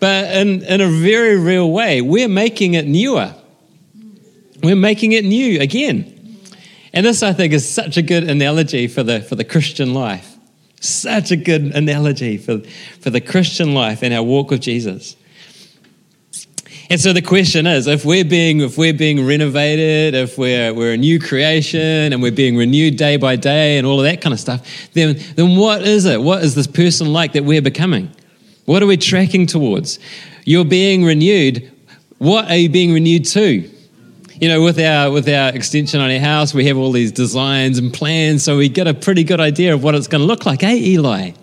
but 0.00 0.34
in, 0.34 0.62
in 0.62 0.80
a 0.80 0.88
very 0.88 1.38
real 1.38 1.70
way, 1.70 2.00
we're 2.00 2.28
making 2.28 2.74
it 2.74 2.86
newer. 2.86 3.34
We're 4.62 4.76
making 4.76 5.12
it 5.12 5.24
new 5.24 5.60
again. 5.60 6.11
And 6.92 7.06
this, 7.06 7.22
I 7.22 7.32
think, 7.32 7.52
is 7.52 7.68
such 7.68 7.96
a 7.96 8.02
good 8.02 8.24
analogy 8.24 8.86
for 8.86 9.02
the, 9.02 9.20
for 9.20 9.34
the 9.34 9.44
Christian 9.44 9.94
life. 9.94 10.36
Such 10.80 11.30
a 11.30 11.36
good 11.36 11.62
analogy 11.74 12.36
for, 12.38 12.60
for 13.00 13.10
the 13.10 13.20
Christian 13.20 13.72
life 13.72 14.02
and 14.02 14.12
our 14.12 14.22
walk 14.22 14.50
with 14.50 14.60
Jesus. 14.60 15.16
And 16.90 17.00
so 17.00 17.14
the 17.14 17.22
question 17.22 17.66
is, 17.66 17.86
if 17.86 18.04
we're 18.04 18.24
being, 18.24 18.60
if 18.60 18.76
we're 18.76 18.92
being 18.92 19.24
renovated, 19.24 20.14
if 20.14 20.36
we're, 20.36 20.74
we're 20.74 20.92
a 20.92 20.96
new 20.96 21.18
creation 21.18 22.12
and 22.12 22.20
we're 22.20 22.32
being 22.32 22.56
renewed 22.56 22.96
day 22.96 23.16
by 23.16 23.36
day 23.36 23.78
and 23.78 23.86
all 23.86 23.98
of 23.98 24.04
that 24.04 24.20
kind 24.20 24.34
of 24.34 24.40
stuff, 24.40 24.90
then, 24.92 25.18
then 25.36 25.56
what 25.56 25.82
is 25.82 26.04
it? 26.04 26.20
What 26.20 26.44
is 26.44 26.54
this 26.54 26.66
person 26.66 27.12
like 27.12 27.32
that 27.32 27.44
we're 27.44 27.62
becoming? 27.62 28.10
What 28.66 28.82
are 28.82 28.86
we 28.86 28.98
tracking 28.98 29.46
towards? 29.46 29.98
You're 30.44 30.66
being 30.66 31.04
renewed. 31.04 31.72
What 32.18 32.50
are 32.50 32.56
you 32.56 32.68
being 32.68 32.92
renewed 32.92 33.24
to? 33.26 33.71
You 34.42 34.48
know, 34.48 34.60
with 34.60 34.80
our 34.80 35.08
with 35.08 35.28
our 35.28 35.50
extension 35.54 36.00
on 36.00 36.10
our 36.10 36.18
house, 36.18 36.52
we 36.52 36.66
have 36.66 36.76
all 36.76 36.90
these 36.90 37.12
designs 37.12 37.78
and 37.78 37.94
plans, 37.94 38.42
so 38.42 38.56
we 38.56 38.68
get 38.68 38.88
a 38.88 38.92
pretty 38.92 39.22
good 39.22 39.38
idea 39.38 39.72
of 39.72 39.84
what 39.84 39.94
it's 39.94 40.08
going 40.08 40.20
to 40.20 40.26
look 40.26 40.44
like, 40.44 40.62
hey 40.62 40.78
Eli? 40.78 41.30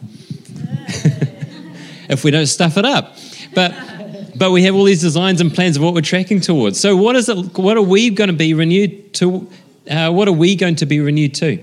if 2.10 2.26
we 2.26 2.32
don't 2.32 2.48
stuff 2.48 2.76
it 2.76 2.84
up. 2.84 3.16
But 3.56 3.74
but 4.38 4.52
we 4.52 4.64
have 4.64 4.76
all 4.76 4.84
these 4.84 5.00
designs 5.00 5.40
and 5.40 5.50
plans 5.50 5.78
of 5.78 5.84
what 5.84 5.94
we're 5.94 6.02
tracking 6.02 6.42
towards. 6.42 6.78
So, 6.78 6.98
what 6.98 7.16
is 7.16 7.30
it? 7.30 7.58
What 7.58 7.78
are 7.78 7.82
we 7.82 8.10
going 8.10 8.32
to 8.32 8.36
be 8.36 8.54
renewed 8.54 9.14
to? 9.14 9.50
Uh, 9.90 10.12
what 10.12 10.28
are 10.28 10.34
we 10.34 10.58
going 10.58 10.76
to 10.76 10.86
be 10.86 11.00
renewed 11.00 11.36
to? 11.36 11.58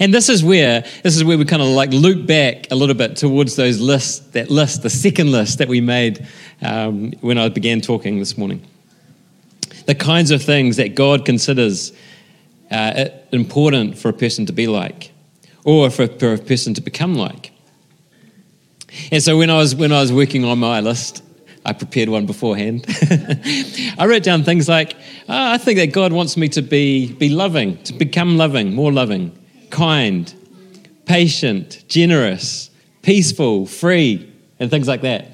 And 0.00 0.12
this 0.12 0.28
is 0.28 0.42
where 0.42 0.80
this 1.04 1.16
is 1.16 1.22
where 1.22 1.38
we 1.38 1.44
kind 1.44 1.62
of 1.62 1.68
like 1.68 1.92
loop 1.92 2.26
back 2.26 2.72
a 2.72 2.74
little 2.74 2.96
bit 2.96 3.14
towards 3.14 3.54
those 3.54 3.78
lists, 3.78 4.18
that 4.30 4.50
list, 4.50 4.82
the 4.82 4.90
second 4.90 5.30
list 5.30 5.58
that 5.58 5.68
we 5.68 5.80
made 5.80 6.26
um, 6.60 7.12
when 7.20 7.38
I 7.38 7.50
began 7.50 7.80
talking 7.80 8.18
this 8.18 8.36
morning. 8.36 8.66
The 9.88 9.94
kinds 9.94 10.30
of 10.30 10.42
things 10.42 10.76
that 10.76 10.94
God 10.94 11.24
considers 11.24 11.92
uh, 12.70 13.06
important 13.32 13.98
for 13.98 14.10
a 14.10 14.12
person 14.12 14.46
to 14.46 14.52
be 14.52 14.66
like, 14.66 15.12
or 15.64 15.90
for, 15.90 16.06
for 16.06 16.34
a 16.34 16.38
person 16.38 16.74
to 16.74 16.80
become 16.80 17.14
like. 17.14 17.52
And 19.10 19.22
so 19.22 19.36
when 19.38 19.50
I 19.50 19.56
was 19.56 19.74
when 19.74 19.90
I 19.90 20.00
was 20.00 20.12
working 20.12 20.44
on 20.44 20.58
my 20.58 20.80
list, 20.80 21.22
I 21.64 21.72
prepared 21.72 22.08
one 22.08 22.26
beforehand. 22.26 22.86
I 23.98 24.06
wrote 24.06 24.22
down 24.22 24.44
things 24.44 24.68
like, 24.68 24.94
oh, 25.28 25.52
I 25.52 25.58
think 25.58 25.78
that 25.78 25.92
God 25.92 26.12
wants 26.12 26.36
me 26.36 26.48
to 26.50 26.62
be, 26.62 27.12
be 27.12 27.28
loving, 27.28 27.82
to 27.84 27.92
become 27.92 28.36
loving, 28.36 28.74
more 28.74 28.92
loving, 28.92 29.38
kind, 29.70 30.32
patient, 31.04 31.84
generous, 31.88 32.70
peaceful, 33.02 33.66
free, 33.66 34.32
and 34.58 34.70
things 34.70 34.88
like 34.88 35.02
that, 35.02 35.28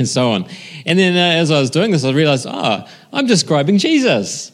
and 0.00 0.08
so 0.08 0.32
on. 0.32 0.46
And 0.84 0.98
then 0.98 1.16
uh, 1.16 1.40
as 1.40 1.52
I 1.52 1.60
was 1.60 1.70
doing 1.70 1.92
this, 1.92 2.04
I 2.04 2.10
realized, 2.10 2.46
oh, 2.48 2.84
I'm 3.12 3.26
describing 3.26 3.78
Jesus. 3.78 4.50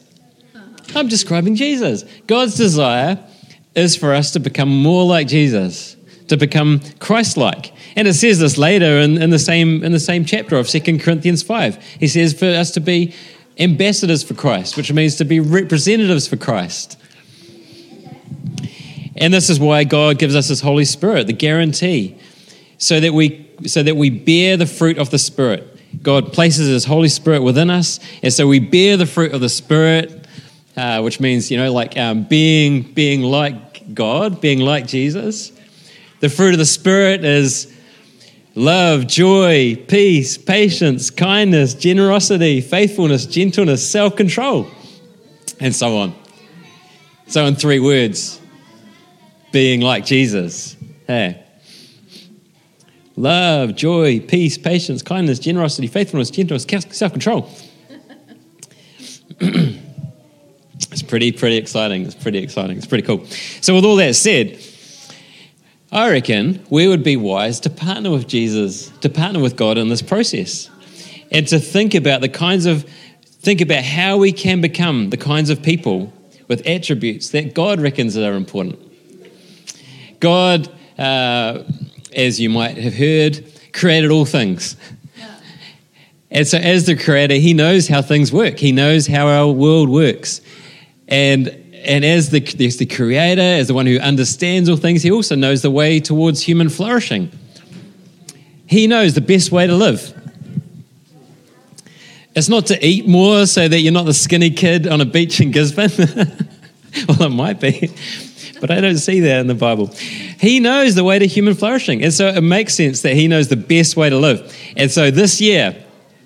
I'm 0.95 1.07
describing 1.07 1.55
Jesus. 1.55 2.05
God's 2.27 2.55
desire 2.55 3.17
is 3.73 3.95
for 3.95 4.13
us 4.13 4.31
to 4.31 4.39
become 4.39 4.69
more 4.69 5.05
like 5.05 5.27
Jesus, 5.27 5.97
to 6.27 6.37
become 6.37 6.81
Christ 6.99 7.37
like. 7.37 7.73
And 7.95 8.07
it 8.07 8.13
says 8.13 8.39
this 8.39 8.57
later 8.57 8.99
in, 8.99 9.21
in, 9.21 9.29
the, 9.31 9.39
same, 9.39 9.83
in 9.83 9.91
the 9.91 9.99
same 9.99 10.25
chapter 10.25 10.57
of 10.57 10.67
2 10.67 10.99
Corinthians 10.99 11.41
5. 11.41 11.83
He 11.99 12.07
says 12.07 12.37
for 12.37 12.45
us 12.45 12.71
to 12.71 12.79
be 12.79 13.15
ambassadors 13.57 14.23
for 14.23 14.33
Christ, 14.33 14.77
which 14.77 14.91
means 14.91 15.15
to 15.15 15.25
be 15.25 15.39
representatives 15.39 16.27
for 16.27 16.37
Christ. 16.37 16.99
And 19.15 19.33
this 19.33 19.49
is 19.49 19.59
why 19.59 19.83
God 19.83 20.19
gives 20.19 20.35
us 20.35 20.47
His 20.47 20.61
Holy 20.61 20.85
Spirit, 20.85 21.27
the 21.27 21.33
guarantee, 21.33 22.17
so 22.77 22.99
that 22.99 23.13
we, 23.13 23.46
so 23.65 23.83
that 23.83 23.95
we 23.95 24.09
bear 24.09 24.57
the 24.57 24.65
fruit 24.65 24.97
of 24.97 25.09
the 25.09 25.19
Spirit. 25.19 25.73
God 26.03 26.33
places 26.33 26.67
His 26.67 26.85
Holy 26.85 27.09
Spirit 27.09 27.41
within 27.41 27.69
us, 27.69 27.99
and 28.21 28.31
so 28.31 28.47
we 28.47 28.59
bear 28.59 28.97
the 28.97 29.05
fruit 29.05 29.33
of 29.33 29.41
the 29.41 29.49
Spirit, 29.49 30.27
uh, 30.75 31.01
which 31.01 31.19
means, 31.19 31.49
you 31.49 31.57
know, 31.57 31.71
like 31.71 31.97
um, 31.97 32.23
being, 32.23 32.83
being 32.93 33.23
like 33.23 33.93
God, 33.93 34.41
being 34.41 34.59
like 34.59 34.87
Jesus. 34.87 35.51
The 36.19 36.29
fruit 36.29 36.53
of 36.53 36.59
the 36.59 36.65
Spirit 36.65 37.23
is 37.23 37.73
love, 38.55 39.07
joy, 39.07 39.75
peace, 39.87 40.37
patience, 40.37 41.09
kindness, 41.09 41.73
generosity, 41.73 42.61
faithfulness, 42.61 43.25
gentleness, 43.25 43.89
self 43.89 44.15
control, 44.15 44.67
and 45.59 45.75
so 45.75 45.97
on. 45.97 46.15
So, 47.27 47.45
in 47.45 47.55
three 47.55 47.79
words, 47.79 48.39
being 49.51 49.81
like 49.81 50.05
Jesus. 50.05 50.75
Hey. 51.07 51.46
Love, 53.17 53.75
joy, 53.75 54.19
peace, 54.19 54.59
patience, 54.59 55.01
kindness, 55.01 55.39
generosity, 55.39 55.87
faithfulness, 55.87 56.29
gentleness, 56.29 56.65
self 56.91 57.11
control. 57.11 57.49
it's 59.39 61.01
pretty, 61.01 61.31
pretty 61.31 61.57
exciting. 61.57 62.05
It's 62.05 62.13
pretty 62.13 62.37
exciting. 62.37 62.77
It's 62.77 62.85
pretty 62.85 63.05
cool. 63.07 63.25
So, 63.61 63.73
with 63.73 63.85
all 63.85 63.95
that 63.95 64.15
said, 64.15 64.59
I 65.91 66.11
reckon 66.11 66.63
we 66.69 66.87
would 66.87 67.03
be 67.03 67.17
wise 67.17 67.59
to 67.61 67.71
partner 67.71 68.11
with 68.11 68.27
Jesus, 68.27 68.89
to 68.99 69.09
partner 69.09 69.39
with 69.39 69.55
God 69.55 69.79
in 69.79 69.89
this 69.89 70.03
process, 70.03 70.69
and 71.31 71.47
to 71.47 71.59
think 71.59 71.95
about 71.95 72.21
the 72.21 72.29
kinds 72.29 72.67
of, 72.67 72.83
think 73.23 73.61
about 73.61 73.83
how 73.83 74.17
we 74.17 74.31
can 74.31 74.61
become 74.61 75.09
the 75.09 75.17
kinds 75.17 75.49
of 75.49 75.63
people 75.63 76.13
with 76.47 76.67
attributes 76.67 77.29
that 77.31 77.55
God 77.55 77.81
reckons 77.81 78.15
are 78.15 78.35
important. 78.35 78.79
God, 80.19 80.69
uh, 80.99 81.63
as 82.17 82.39
you 82.39 82.49
might 82.49 82.77
have 82.77 82.95
heard, 82.95 83.45
created 83.71 84.11
all 84.11 84.25
things. 84.25 84.75
And 86.29 86.45
so, 86.45 86.57
as 86.57 86.85
the 86.85 86.97
creator, 86.97 87.35
he 87.35 87.53
knows 87.53 87.87
how 87.87 88.01
things 88.01 88.33
work. 88.33 88.57
He 88.57 88.73
knows 88.73 89.07
how 89.07 89.27
our 89.27 89.47
world 89.47 89.87
works. 89.87 90.41
And 91.07 91.47
and 91.85 92.03
as 92.03 92.31
the, 92.31 92.43
as 92.65 92.77
the 92.77 92.85
creator, 92.85 93.41
as 93.41 93.69
the 93.69 93.73
one 93.73 93.85
who 93.85 93.97
understands 93.99 94.67
all 94.67 94.75
things, 94.75 95.03
he 95.03 95.11
also 95.11 95.35
knows 95.35 95.61
the 95.61 95.71
way 95.71 96.01
towards 96.01 96.41
human 96.41 96.67
flourishing. 96.67 97.31
He 98.65 98.87
knows 98.87 99.13
the 99.13 99.21
best 99.21 99.53
way 99.53 99.67
to 99.67 99.73
live. 99.73 100.13
It's 102.35 102.49
not 102.49 102.65
to 102.67 102.85
eat 102.85 103.07
more 103.07 103.45
so 103.45 103.67
that 103.67 103.79
you're 103.79 103.93
not 103.93 104.05
the 104.05 104.13
skinny 104.13 104.49
kid 104.49 104.85
on 104.85 104.99
a 104.99 105.05
beach 105.05 105.39
in 105.39 105.51
Gisborne. 105.51 105.89
well, 107.07 107.23
it 107.23 107.29
might 107.29 107.61
be, 107.61 107.89
but 108.59 108.71
I 108.71 108.81
don't 108.81 108.97
see 108.97 109.19
that 109.21 109.39
in 109.39 109.47
the 109.47 109.55
Bible. 109.55 109.87
He 110.39 110.59
knows 110.59 110.95
the 110.95 111.03
way 111.03 111.19
to 111.19 111.27
human 111.27 111.53
flourishing. 111.53 112.03
And 112.03 112.13
so 112.13 112.27
it 112.27 112.41
makes 112.41 112.73
sense 112.75 113.01
that 113.01 113.13
he 113.13 113.27
knows 113.27 113.47
the 113.47 113.55
best 113.55 113.95
way 113.95 114.09
to 114.09 114.17
live. 114.17 114.55
And 114.75 114.91
so 114.91 115.11
this 115.11 115.39
year, 115.41 115.83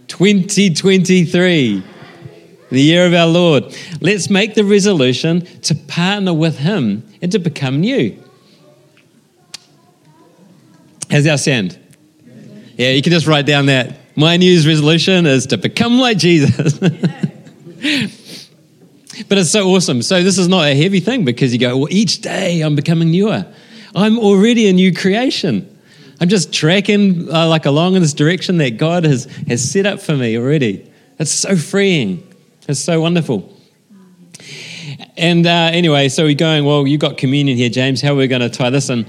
2023, 0.07 1.83
the 2.71 2.81
year 2.81 3.05
of 3.05 3.13
our 3.13 3.27
Lord. 3.27 3.77
Let's 3.99 4.29
make 4.29 4.55
the 4.55 4.63
resolution 4.63 5.45
to 5.63 5.75
partner 5.75 6.33
with 6.33 6.57
Him 6.57 7.07
and 7.21 7.31
to 7.33 7.39
become 7.39 7.81
new. 7.81 8.17
How's 11.09 11.27
our 11.27 11.37
sound? 11.37 11.77
Yeah, 12.77 12.91
you 12.91 13.01
can 13.01 13.11
just 13.11 13.27
write 13.27 13.45
down 13.45 13.65
that. 13.67 13.97
My 14.15 14.37
New 14.37 14.49
Year's 14.49 14.65
resolution 14.65 15.25
is 15.25 15.45
to 15.47 15.57
become 15.57 15.99
like 15.99 16.17
Jesus. 16.17 16.79
but 19.29 19.37
it's 19.37 19.49
so 19.49 19.67
awesome. 19.69 20.01
So, 20.01 20.23
this 20.23 20.37
is 20.37 20.47
not 20.47 20.65
a 20.65 20.75
heavy 20.75 20.99
thing 20.99 21.25
because 21.25 21.53
you 21.53 21.59
go, 21.59 21.77
well, 21.77 21.87
each 21.91 22.21
day 22.21 22.61
I'm 22.61 22.75
becoming 22.75 23.11
newer. 23.11 23.45
I'm 23.95 24.19
already 24.19 24.67
a 24.69 24.73
new 24.73 24.93
creation. 24.93 25.67
I'm 26.19 26.29
just 26.29 26.53
tracking 26.53 27.33
uh, 27.33 27.47
like 27.47 27.65
along 27.65 27.95
in 27.95 28.01
this 28.01 28.13
direction 28.13 28.57
that 28.57 28.77
God 28.77 29.05
has, 29.05 29.25
has 29.47 29.69
set 29.69 29.85
up 29.85 29.99
for 29.99 30.15
me 30.15 30.37
already. 30.37 30.91
It's 31.17 31.31
so 31.31 31.55
freeing. 31.55 32.27
It's 32.67 32.79
so 32.79 33.01
wonderful. 33.01 33.57
And 35.17 35.45
uh, 35.45 35.69
anyway, 35.73 36.09
so 36.09 36.23
we're 36.23 36.35
going, 36.35 36.63
well, 36.63 36.87
you've 36.87 37.01
got 37.01 37.17
communion 37.17 37.57
here, 37.57 37.69
James. 37.69 38.01
How 38.01 38.13
are 38.13 38.15
we 38.15 38.27
going 38.27 38.41
to 38.41 38.49
tie 38.49 38.69
this 38.69 38.89
in? 38.89 39.05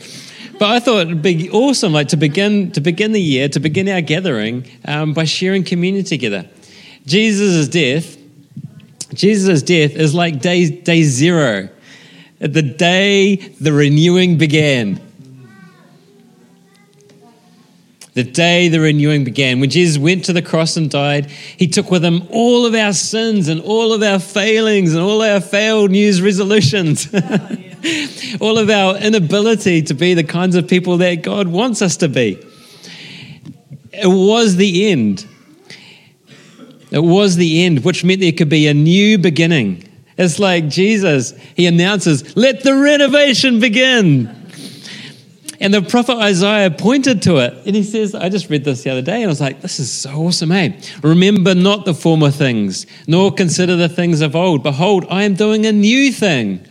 But 0.58 0.70
I 0.70 0.80
thought 0.80 1.06
it'd 1.06 1.22
be 1.22 1.50
awesome, 1.50 1.92
like 1.92 2.08
to 2.08 2.16
begin 2.16 2.70
to 2.72 2.80
begin 2.80 3.12
the 3.12 3.20
year, 3.20 3.48
to 3.48 3.60
begin 3.60 3.88
our 3.88 4.00
gathering 4.00 4.66
um, 4.84 5.12
by 5.12 5.24
sharing 5.24 5.64
communion 5.64 6.04
together. 6.04 6.48
Jesus' 7.06 7.68
death, 7.68 8.16
Jesus' 9.14 9.62
death 9.62 9.92
is 9.94 10.14
like 10.14 10.40
day 10.40 10.68
day 10.70 11.02
zero, 11.02 11.68
the 12.38 12.62
day 12.62 13.36
the 13.36 13.72
renewing 13.72 14.38
began 14.38 15.00
the 18.14 18.22
day 18.22 18.68
the 18.68 18.80
renewing 18.80 19.24
began. 19.24 19.60
When 19.60 19.70
Jesus 19.70 19.98
went 19.98 20.26
to 20.26 20.32
the 20.32 20.42
cross 20.42 20.76
and 20.76 20.90
died, 20.90 21.30
he 21.30 21.66
took 21.66 21.90
with 21.90 22.04
him 22.04 22.26
all 22.30 22.66
of 22.66 22.74
our 22.74 22.92
sins 22.92 23.48
and 23.48 23.60
all 23.62 23.92
of 23.92 24.02
our 24.02 24.18
failings 24.18 24.92
and 24.92 25.02
all 25.02 25.22
our 25.22 25.40
failed 25.40 25.90
New 25.90 25.98
Year's 25.98 26.20
resolutions, 26.20 27.12
all 28.40 28.58
of 28.58 28.68
our 28.68 28.96
inability 28.98 29.82
to 29.82 29.94
be 29.94 30.12
the 30.12 30.24
kinds 30.24 30.56
of 30.56 30.68
people 30.68 30.98
that 30.98 31.22
God 31.22 31.48
wants 31.48 31.80
us 31.80 31.96
to 31.98 32.08
be. 32.08 32.38
It 33.92 34.08
was 34.08 34.56
the 34.56 34.90
end. 34.90 35.26
It 36.92 37.02
was 37.02 37.36
the 37.36 37.64
end, 37.64 37.84
which 37.84 38.04
meant 38.04 38.20
there 38.20 38.32
could 38.32 38.50
be 38.50 38.68
a 38.68 38.74
new 38.74 39.16
beginning. 39.16 39.88
It's 40.18 40.38
like 40.38 40.68
Jesus, 40.68 41.32
he 41.56 41.66
announces, 41.66 42.36
let 42.36 42.62
the 42.62 42.74
renovation 42.74 43.60
begin. 43.60 44.38
And 45.58 45.72
the 45.72 45.80
prophet 45.80 46.16
Isaiah 46.16 46.70
pointed 46.70 47.22
to 47.22 47.38
it 47.38 47.54
and 47.64 47.74
he 47.74 47.82
says, 47.82 48.14
I 48.14 48.28
just 48.28 48.50
read 48.50 48.64
this 48.64 48.82
the 48.82 48.90
other 48.90 49.00
day 49.00 49.22
and 49.22 49.24
I 49.24 49.28
was 49.28 49.40
like, 49.40 49.62
this 49.62 49.78
is 49.78 49.90
so 49.90 50.10
awesome, 50.10 50.52
eh? 50.52 50.78
Remember 51.02 51.54
not 51.54 51.84
the 51.84 51.94
former 51.94 52.30
things, 52.30 52.84
nor 53.06 53.32
consider 53.32 53.76
the 53.76 53.88
things 53.88 54.20
of 54.20 54.34
old. 54.34 54.62
Behold, 54.62 55.06
I 55.08 55.22
am 55.22 55.34
doing 55.34 55.64
a 55.64 55.72
new 55.72 56.12
thing. 56.12 56.66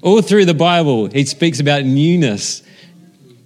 All 0.00 0.22
through 0.22 0.46
the 0.46 0.54
Bible, 0.54 1.06
he 1.06 1.24
speaks 1.26 1.60
about 1.60 1.84
newness. 1.84 2.62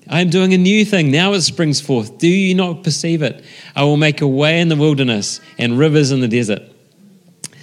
I 0.09 0.21
am 0.21 0.31
doing 0.31 0.55
a 0.55 0.59
new 0.59 0.85
thing. 0.85 1.11
Now 1.11 1.33
it 1.33 1.41
springs 1.41 1.81
forth. 1.81 2.19
Do 2.19 2.29
you 2.29 2.55
not 2.55 2.85
perceive 2.85 3.23
it? 3.23 3.45
I 3.75 3.83
will 3.83 3.97
make 3.97 4.21
a 4.21 4.27
way 4.27 4.61
in 4.61 4.69
the 4.69 4.77
wilderness 4.77 5.41
and 5.59 5.79
rivers 5.79 6.13
in 6.13 6.21
the 6.21 6.29
desert. 6.29 6.63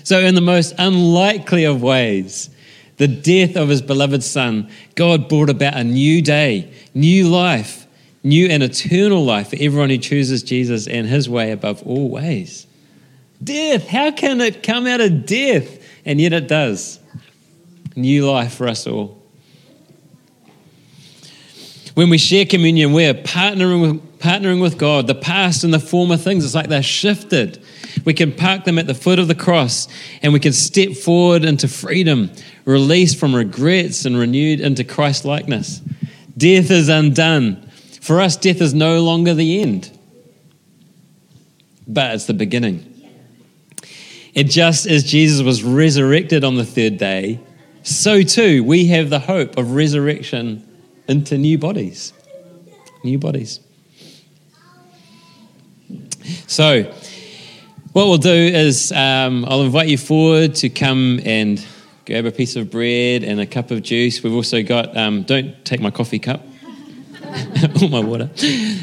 So, 0.04 0.20
in 0.20 0.36
the 0.36 0.42
most 0.42 0.74
unlikely 0.78 1.64
of 1.64 1.82
ways, 1.82 2.50
the 2.98 3.08
death 3.08 3.56
of 3.56 3.70
his 3.70 3.82
beloved 3.82 4.24
son, 4.24 4.70
God 4.96 5.30
brought 5.30 5.50
about 5.50 5.76
a 5.76 5.84
new 5.84 6.22
day, 6.22 6.74
new 6.94 7.30
life, 7.30 7.88
new 8.24 8.48
and 8.48 8.62
eternal 8.62 9.24
life 9.24 9.50
for 9.50 9.58
everyone 9.60 9.90
who 9.90 9.98
chooses 9.98 10.44
Jesus 10.44 10.88
and 10.88 11.08
his 11.08 11.30
way 11.30 11.52
above 11.52 11.82
all 11.84 12.10
ways. 12.10 12.68
Death, 13.42 13.88
how 13.88 14.12
can 14.12 14.42
it 14.42 14.64
come 14.64 14.86
out 14.88 15.02
of 15.02 15.26
death? 15.26 15.82
And 16.06 16.20
yet 16.20 16.34
it 16.34 16.48
does. 16.48 17.00
New 17.96 18.30
life 18.30 18.56
for 18.56 18.68
us 18.68 18.86
all. 18.86 19.23
When 21.96 22.10
we 22.10 22.18
share 22.18 22.46
communion, 22.46 22.92
we're 22.92 23.14
partnering 23.14 23.82
with, 23.82 24.20
partnering 24.20 24.62
with 24.62 24.78
God. 24.78 25.06
The 25.06 25.16
past 25.16 25.64
and 25.64 25.74
the 25.74 25.80
former 25.80 26.18
things, 26.18 26.44
it's 26.44 26.56
like 26.56 26.68
they're 26.68 26.82
shifted. 26.82 27.64
We 28.04 28.14
can 28.14 28.32
park 28.32 28.64
them 28.64 28.80
at 28.80 28.88
the 28.88 28.96
foot 28.96 29.20
of 29.20 29.28
the 29.28 29.36
cross 29.36 29.88
and 30.24 30.34
we 30.34 30.40
can 30.40 30.54
step 30.54 30.94
forward 30.94 31.46
into 31.46 31.68
freedom, 31.68 32.32
released 32.66 33.20
from 33.20 33.36
regrets 33.36 34.06
and 34.06 34.18
renewed 34.18 34.60
into 34.60 34.84
Christ 34.84 35.24
likeness. 35.24 35.82
Death 36.36 36.72
is 36.72 36.90
undone. 36.90 37.70
For 38.02 38.20
us, 38.20 38.36
death 38.38 38.60
is 38.60 38.74
no 38.74 39.02
longer 39.02 39.34
the 39.34 39.62
end, 39.62 39.98
but 41.88 42.16
it's 42.16 42.26
the 42.26 42.34
beginning. 42.34 42.90
And 44.36 44.50
just 44.50 44.88
as 44.88 45.04
Jesus 45.04 45.44
was 45.44 45.64
resurrected 45.64 46.44
on 46.44 46.56
the 46.56 46.66
third 46.66 46.98
day, 46.98 47.40
so 47.84 48.24
too 48.24 48.64
we 48.64 48.88
have 48.88 49.12
the 49.12 49.20
hope 49.20 49.58
of 49.58 49.76
resurrection 49.76 50.68
into 51.08 51.38
new 51.38 51.58
bodies. 51.58 52.14
New 53.04 53.20
bodies. 53.20 53.60
So, 56.48 56.84
what 57.92 58.08
we'll 58.08 58.18
do 58.18 58.32
is 58.32 58.92
um, 58.92 59.46
I'll 59.46 59.64
invite 59.64 59.88
you 59.88 59.98
forward 59.98 60.56
to 60.56 60.70
come 60.70 61.20
and 61.26 61.64
grab 62.06 62.26
a 62.26 62.32
piece 62.32 62.56
of 62.56 62.72
bread 62.72 63.24
and 63.24 63.40
a 63.40 63.46
cup 63.46 63.72
of 63.72 63.82
juice. 63.82 64.24
We've 64.24 64.34
also 64.34 64.64
got, 64.64 64.96
um, 64.96 65.24
don't 65.24 65.64
take 65.66 65.80
my 65.80 65.92
coffee 65.92 66.20
cup. 66.20 66.42
or 67.82 67.90
my 67.90 68.00
water. 68.00 68.30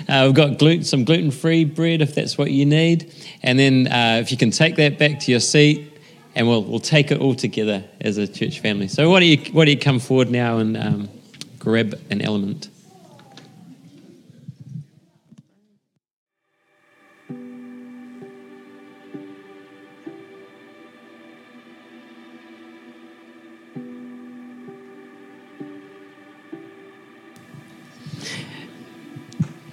Uh, 0.08 0.24
we've 0.26 0.34
got 0.34 0.58
gluten, 0.58 0.82
some 0.82 1.04
gluten 1.04 1.30
free 1.30 1.64
bread 1.64 2.00
if 2.00 2.14
that's 2.14 2.36
what 2.36 2.50
you 2.50 2.66
need. 2.66 3.12
And 3.42 3.58
then 3.58 3.86
uh, 3.86 4.18
if 4.20 4.32
you 4.32 4.36
can 4.36 4.50
take 4.50 4.76
that 4.76 4.98
back 4.98 5.20
to 5.20 5.30
your 5.30 5.40
seat, 5.40 5.86
and 6.34 6.46
we'll, 6.46 6.62
we'll 6.64 6.80
take 6.80 7.10
it 7.10 7.20
all 7.20 7.34
together 7.34 7.84
as 8.00 8.16
a 8.16 8.26
church 8.26 8.60
family. 8.60 8.88
So, 8.88 9.10
why 9.10 9.20
don't 9.20 9.28
you, 9.28 9.52
why 9.52 9.64
don't 9.64 9.74
you 9.74 9.78
come 9.78 9.98
forward 9.98 10.30
now 10.30 10.58
and 10.58 10.76
um, 10.76 11.08
grab 11.60 11.94
an 12.10 12.20
element? 12.20 12.68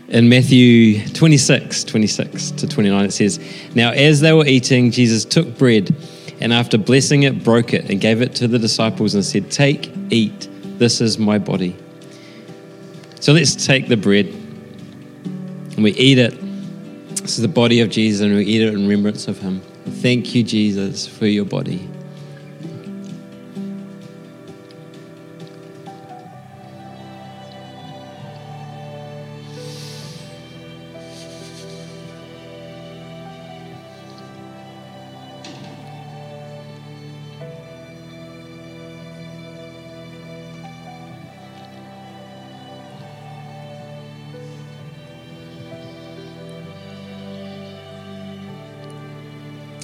in 0.09 0.29
Matthew 0.29 1.05
26, 1.09 1.83
26 1.83 2.51
to 2.51 2.67
29, 2.67 3.05
it 3.05 3.11
says, 3.11 3.39
Now 3.75 3.91
as 3.91 4.21
they 4.21 4.33
were 4.33 4.47
eating, 4.47 4.89
Jesus 4.89 5.25
took 5.25 5.57
bread 5.57 5.95
and 6.39 6.53
after 6.53 6.77
blessing 6.77 7.23
it, 7.23 7.43
broke 7.43 7.73
it 7.73 7.89
and 7.89 7.99
gave 7.99 8.21
it 8.21 8.33
to 8.35 8.47
the 8.47 8.57
disciples 8.57 9.15
and 9.15 9.23
said, 9.23 9.51
Take, 9.51 9.91
eat, 10.09 10.47
this 10.77 11.01
is 11.01 11.17
my 11.17 11.39
body. 11.39 11.75
So 13.19 13.33
let's 13.33 13.65
take 13.65 13.87
the 13.87 13.97
bread 13.97 14.27
and 14.27 15.83
we 15.83 15.91
eat 15.93 16.17
it. 16.17 16.39
This 17.09 17.37
is 17.37 17.41
the 17.41 17.47
body 17.47 17.81
of 17.81 17.89
Jesus 17.89 18.21
and 18.21 18.35
we 18.35 18.45
eat 18.45 18.61
it 18.61 18.73
in 18.73 18.87
remembrance 18.87 19.27
of 19.27 19.39
him. 19.39 19.61
Thank 19.85 20.35
you, 20.35 20.43
Jesus, 20.43 21.07
for 21.07 21.25
your 21.25 21.45
body. 21.45 21.87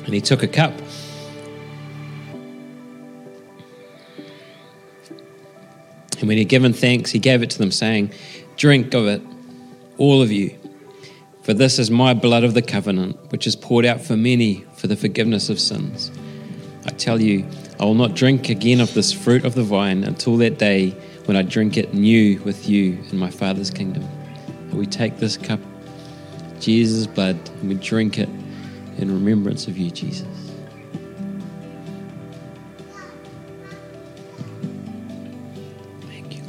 And 0.05 0.13
he 0.13 0.21
took 0.21 0.43
a 0.43 0.47
cup. 0.47 0.73
And 6.19 6.27
when 6.29 6.37
he 6.37 6.43
had 6.43 6.49
given 6.49 6.71
thanks, 6.71 7.11
he 7.11 7.19
gave 7.19 7.43
it 7.43 7.49
to 7.49 7.57
them, 7.57 7.71
saying, 7.71 8.11
Drink 8.55 8.93
of 8.93 9.07
it, 9.07 9.21
all 9.97 10.21
of 10.21 10.31
you, 10.31 10.57
for 11.41 11.53
this 11.53 11.79
is 11.79 11.91
my 11.91 12.13
blood 12.13 12.45
of 12.45 12.53
the 12.53 12.61
covenant, 12.61 13.17
which 13.31 13.45
is 13.45 13.55
poured 13.57 13.85
out 13.85 13.99
for 13.99 14.15
many 14.15 14.63
for 14.77 14.87
the 14.87 14.95
forgiveness 14.95 15.49
of 15.49 15.59
sins. 15.59 16.11
I 16.85 16.91
tell 16.91 17.21
you, 17.21 17.45
I 17.79 17.83
will 17.83 17.93
not 17.93 18.15
drink 18.15 18.47
again 18.47 18.79
of 18.79 18.93
this 18.93 19.11
fruit 19.11 19.43
of 19.43 19.55
the 19.55 19.63
vine 19.63 20.05
until 20.05 20.37
that 20.37 20.57
day 20.57 20.91
when 21.25 21.35
I 21.35 21.41
drink 21.41 21.75
it 21.75 21.93
new 21.93 22.41
with 22.43 22.69
you 22.69 22.97
in 23.11 23.17
my 23.17 23.29
Father's 23.29 23.69
kingdom. 23.69 24.07
We 24.71 24.85
take 24.85 25.17
this 25.17 25.35
cup, 25.35 25.59
Jesus' 26.59 27.05
blood, 27.05 27.37
and 27.59 27.69
we 27.69 27.75
drink 27.75 28.17
it 28.17 28.29
in 29.03 29.13
remembrance 29.13 29.67
of 29.67 29.77
you, 29.77 29.91
Jesus. 29.91 30.25
Thank 36.01 36.37
you, 36.37 36.43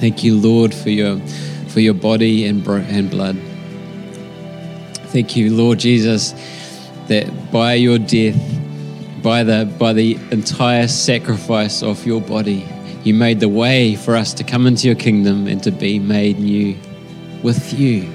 Thank 0.00 0.24
you, 0.24 0.36
Lord, 0.36 0.74
for 0.74 0.90
your 0.90 1.20
for 1.68 1.78
your 1.78 1.94
body 1.94 2.46
and 2.46 2.66
and 2.66 3.08
blood. 3.08 3.36
Thank 5.12 5.36
you, 5.36 5.54
Lord 5.54 5.78
Jesus, 5.78 6.32
that 7.06 7.52
by 7.52 7.74
your 7.74 7.98
death, 7.98 8.40
by 9.22 9.44
the 9.44 9.72
by 9.78 9.92
the 9.92 10.18
entire 10.32 10.88
sacrifice 10.88 11.84
of 11.84 12.04
your 12.04 12.20
body, 12.20 12.66
you 13.04 13.14
made 13.14 13.40
the 13.40 13.48
way 13.48 13.96
for 13.96 14.14
us 14.14 14.34
to 14.34 14.44
come 14.44 14.66
into 14.66 14.86
your 14.86 14.96
kingdom 14.96 15.46
and 15.46 15.62
to 15.62 15.70
be 15.70 15.98
made 15.98 16.38
new 16.38 16.76
with 17.42 17.72
you. 17.72 18.10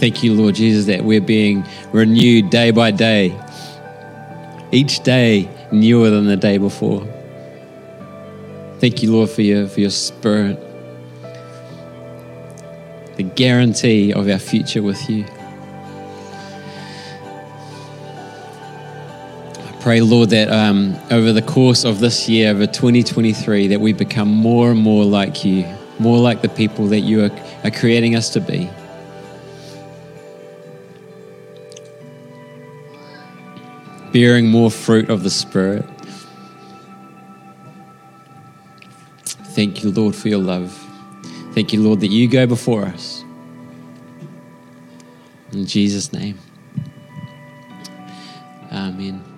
Thank 0.00 0.24
you, 0.24 0.34
Lord 0.34 0.56
Jesus, 0.56 0.86
that 0.86 1.04
we're 1.04 1.20
being 1.20 1.64
renewed 1.92 2.50
day 2.50 2.72
by 2.72 2.90
day, 2.90 3.38
each 4.72 5.04
day 5.04 5.48
newer 5.70 6.10
than 6.10 6.26
the 6.26 6.36
day 6.36 6.58
before. 6.58 7.06
Thank 8.80 9.04
you, 9.04 9.12
Lord, 9.12 9.30
for 9.30 9.42
your, 9.42 9.68
for 9.68 9.78
your 9.78 9.90
spirit, 9.90 10.58
the 13.16 13.22
guarantee 13.22 14.12
of 14.12 14.28
our 14.28 14.40
future 14.40 14.82
with 14.82 15.08
you. 15.08 15.24
Pray, 19.82 20.00
Lord, 20.00 20.30
that 20.30 20.48
um, 20.48 20.96
over 21.10 21.32
the 21.32 21.42
course 21.42 21.84
of 21.84 21.98
this 21.98 22.28
year, 22.28 22.52
over 22.52 22.66
2023, 22.66 23.66
that 23.66 23.80
we 23.80 23.92
become 23.92 24.28
more 24.28 24.70
and 24.70 24.80
more 24.80 25.04
like 25.04 25.44
you, 25.44 25.66
more 25.98 26.18
like 26.18 26.40
the 26.40 26.48
people 26.48 26.86
that 26.86 27.00
you 27.00 27.24
are, 27.24 27.30
are 27.64 27.70
creating 27.72 28.14
us 28.14 28.30
to 28.30 28.40
be. 28.40 28.70
Bearing 34.12 34.48
more 34.48 34.70
fruit 34.70 35.10
of 35.10 35.24
the 35.24 35.30
Spirit. 35.30 35.84
Thank 39.24 39.82
you, 39.82 39.90
Lord, 39.90 40.14
for 40.14 40.28
your 40.28 40.40
love. 40.40 40.72
Thank 41.54 41.72
you, 41.72 41.82
Lord, 41.82 42.00
that 42.00 42.10
you 42.10 42.28
go 42.28 42.46
before 42.46 42.84
us. 42.84 43.24
In 45.50 45.66
Jesus' 45.66 46.12
name. 46.12 46.38
Amen. 48.70 49.31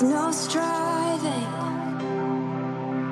There's 0.00 0.12
no 0.14 0.32
striving 0.32 1.52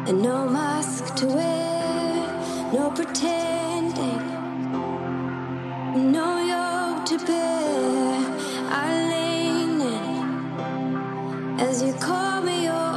and 0.09 0.22
no 0.22 0.48
mask 0.48 1.14
to 1.16 1.27
wear, 1.27 2.72
no 2.72 2.90
pretending, 2.90 4.22
no 6.11 6.29
yoke 6.55 7.05
to 7.11 7.18
bear. 7.27 8.14
I 8.70 8.87
lean 9.11 9.81
in 9.83 11.61
as 11.61 11.83
you 11.83 11.92
call 11.92 12.40
me 12.40 12.64
your 12.64 12.88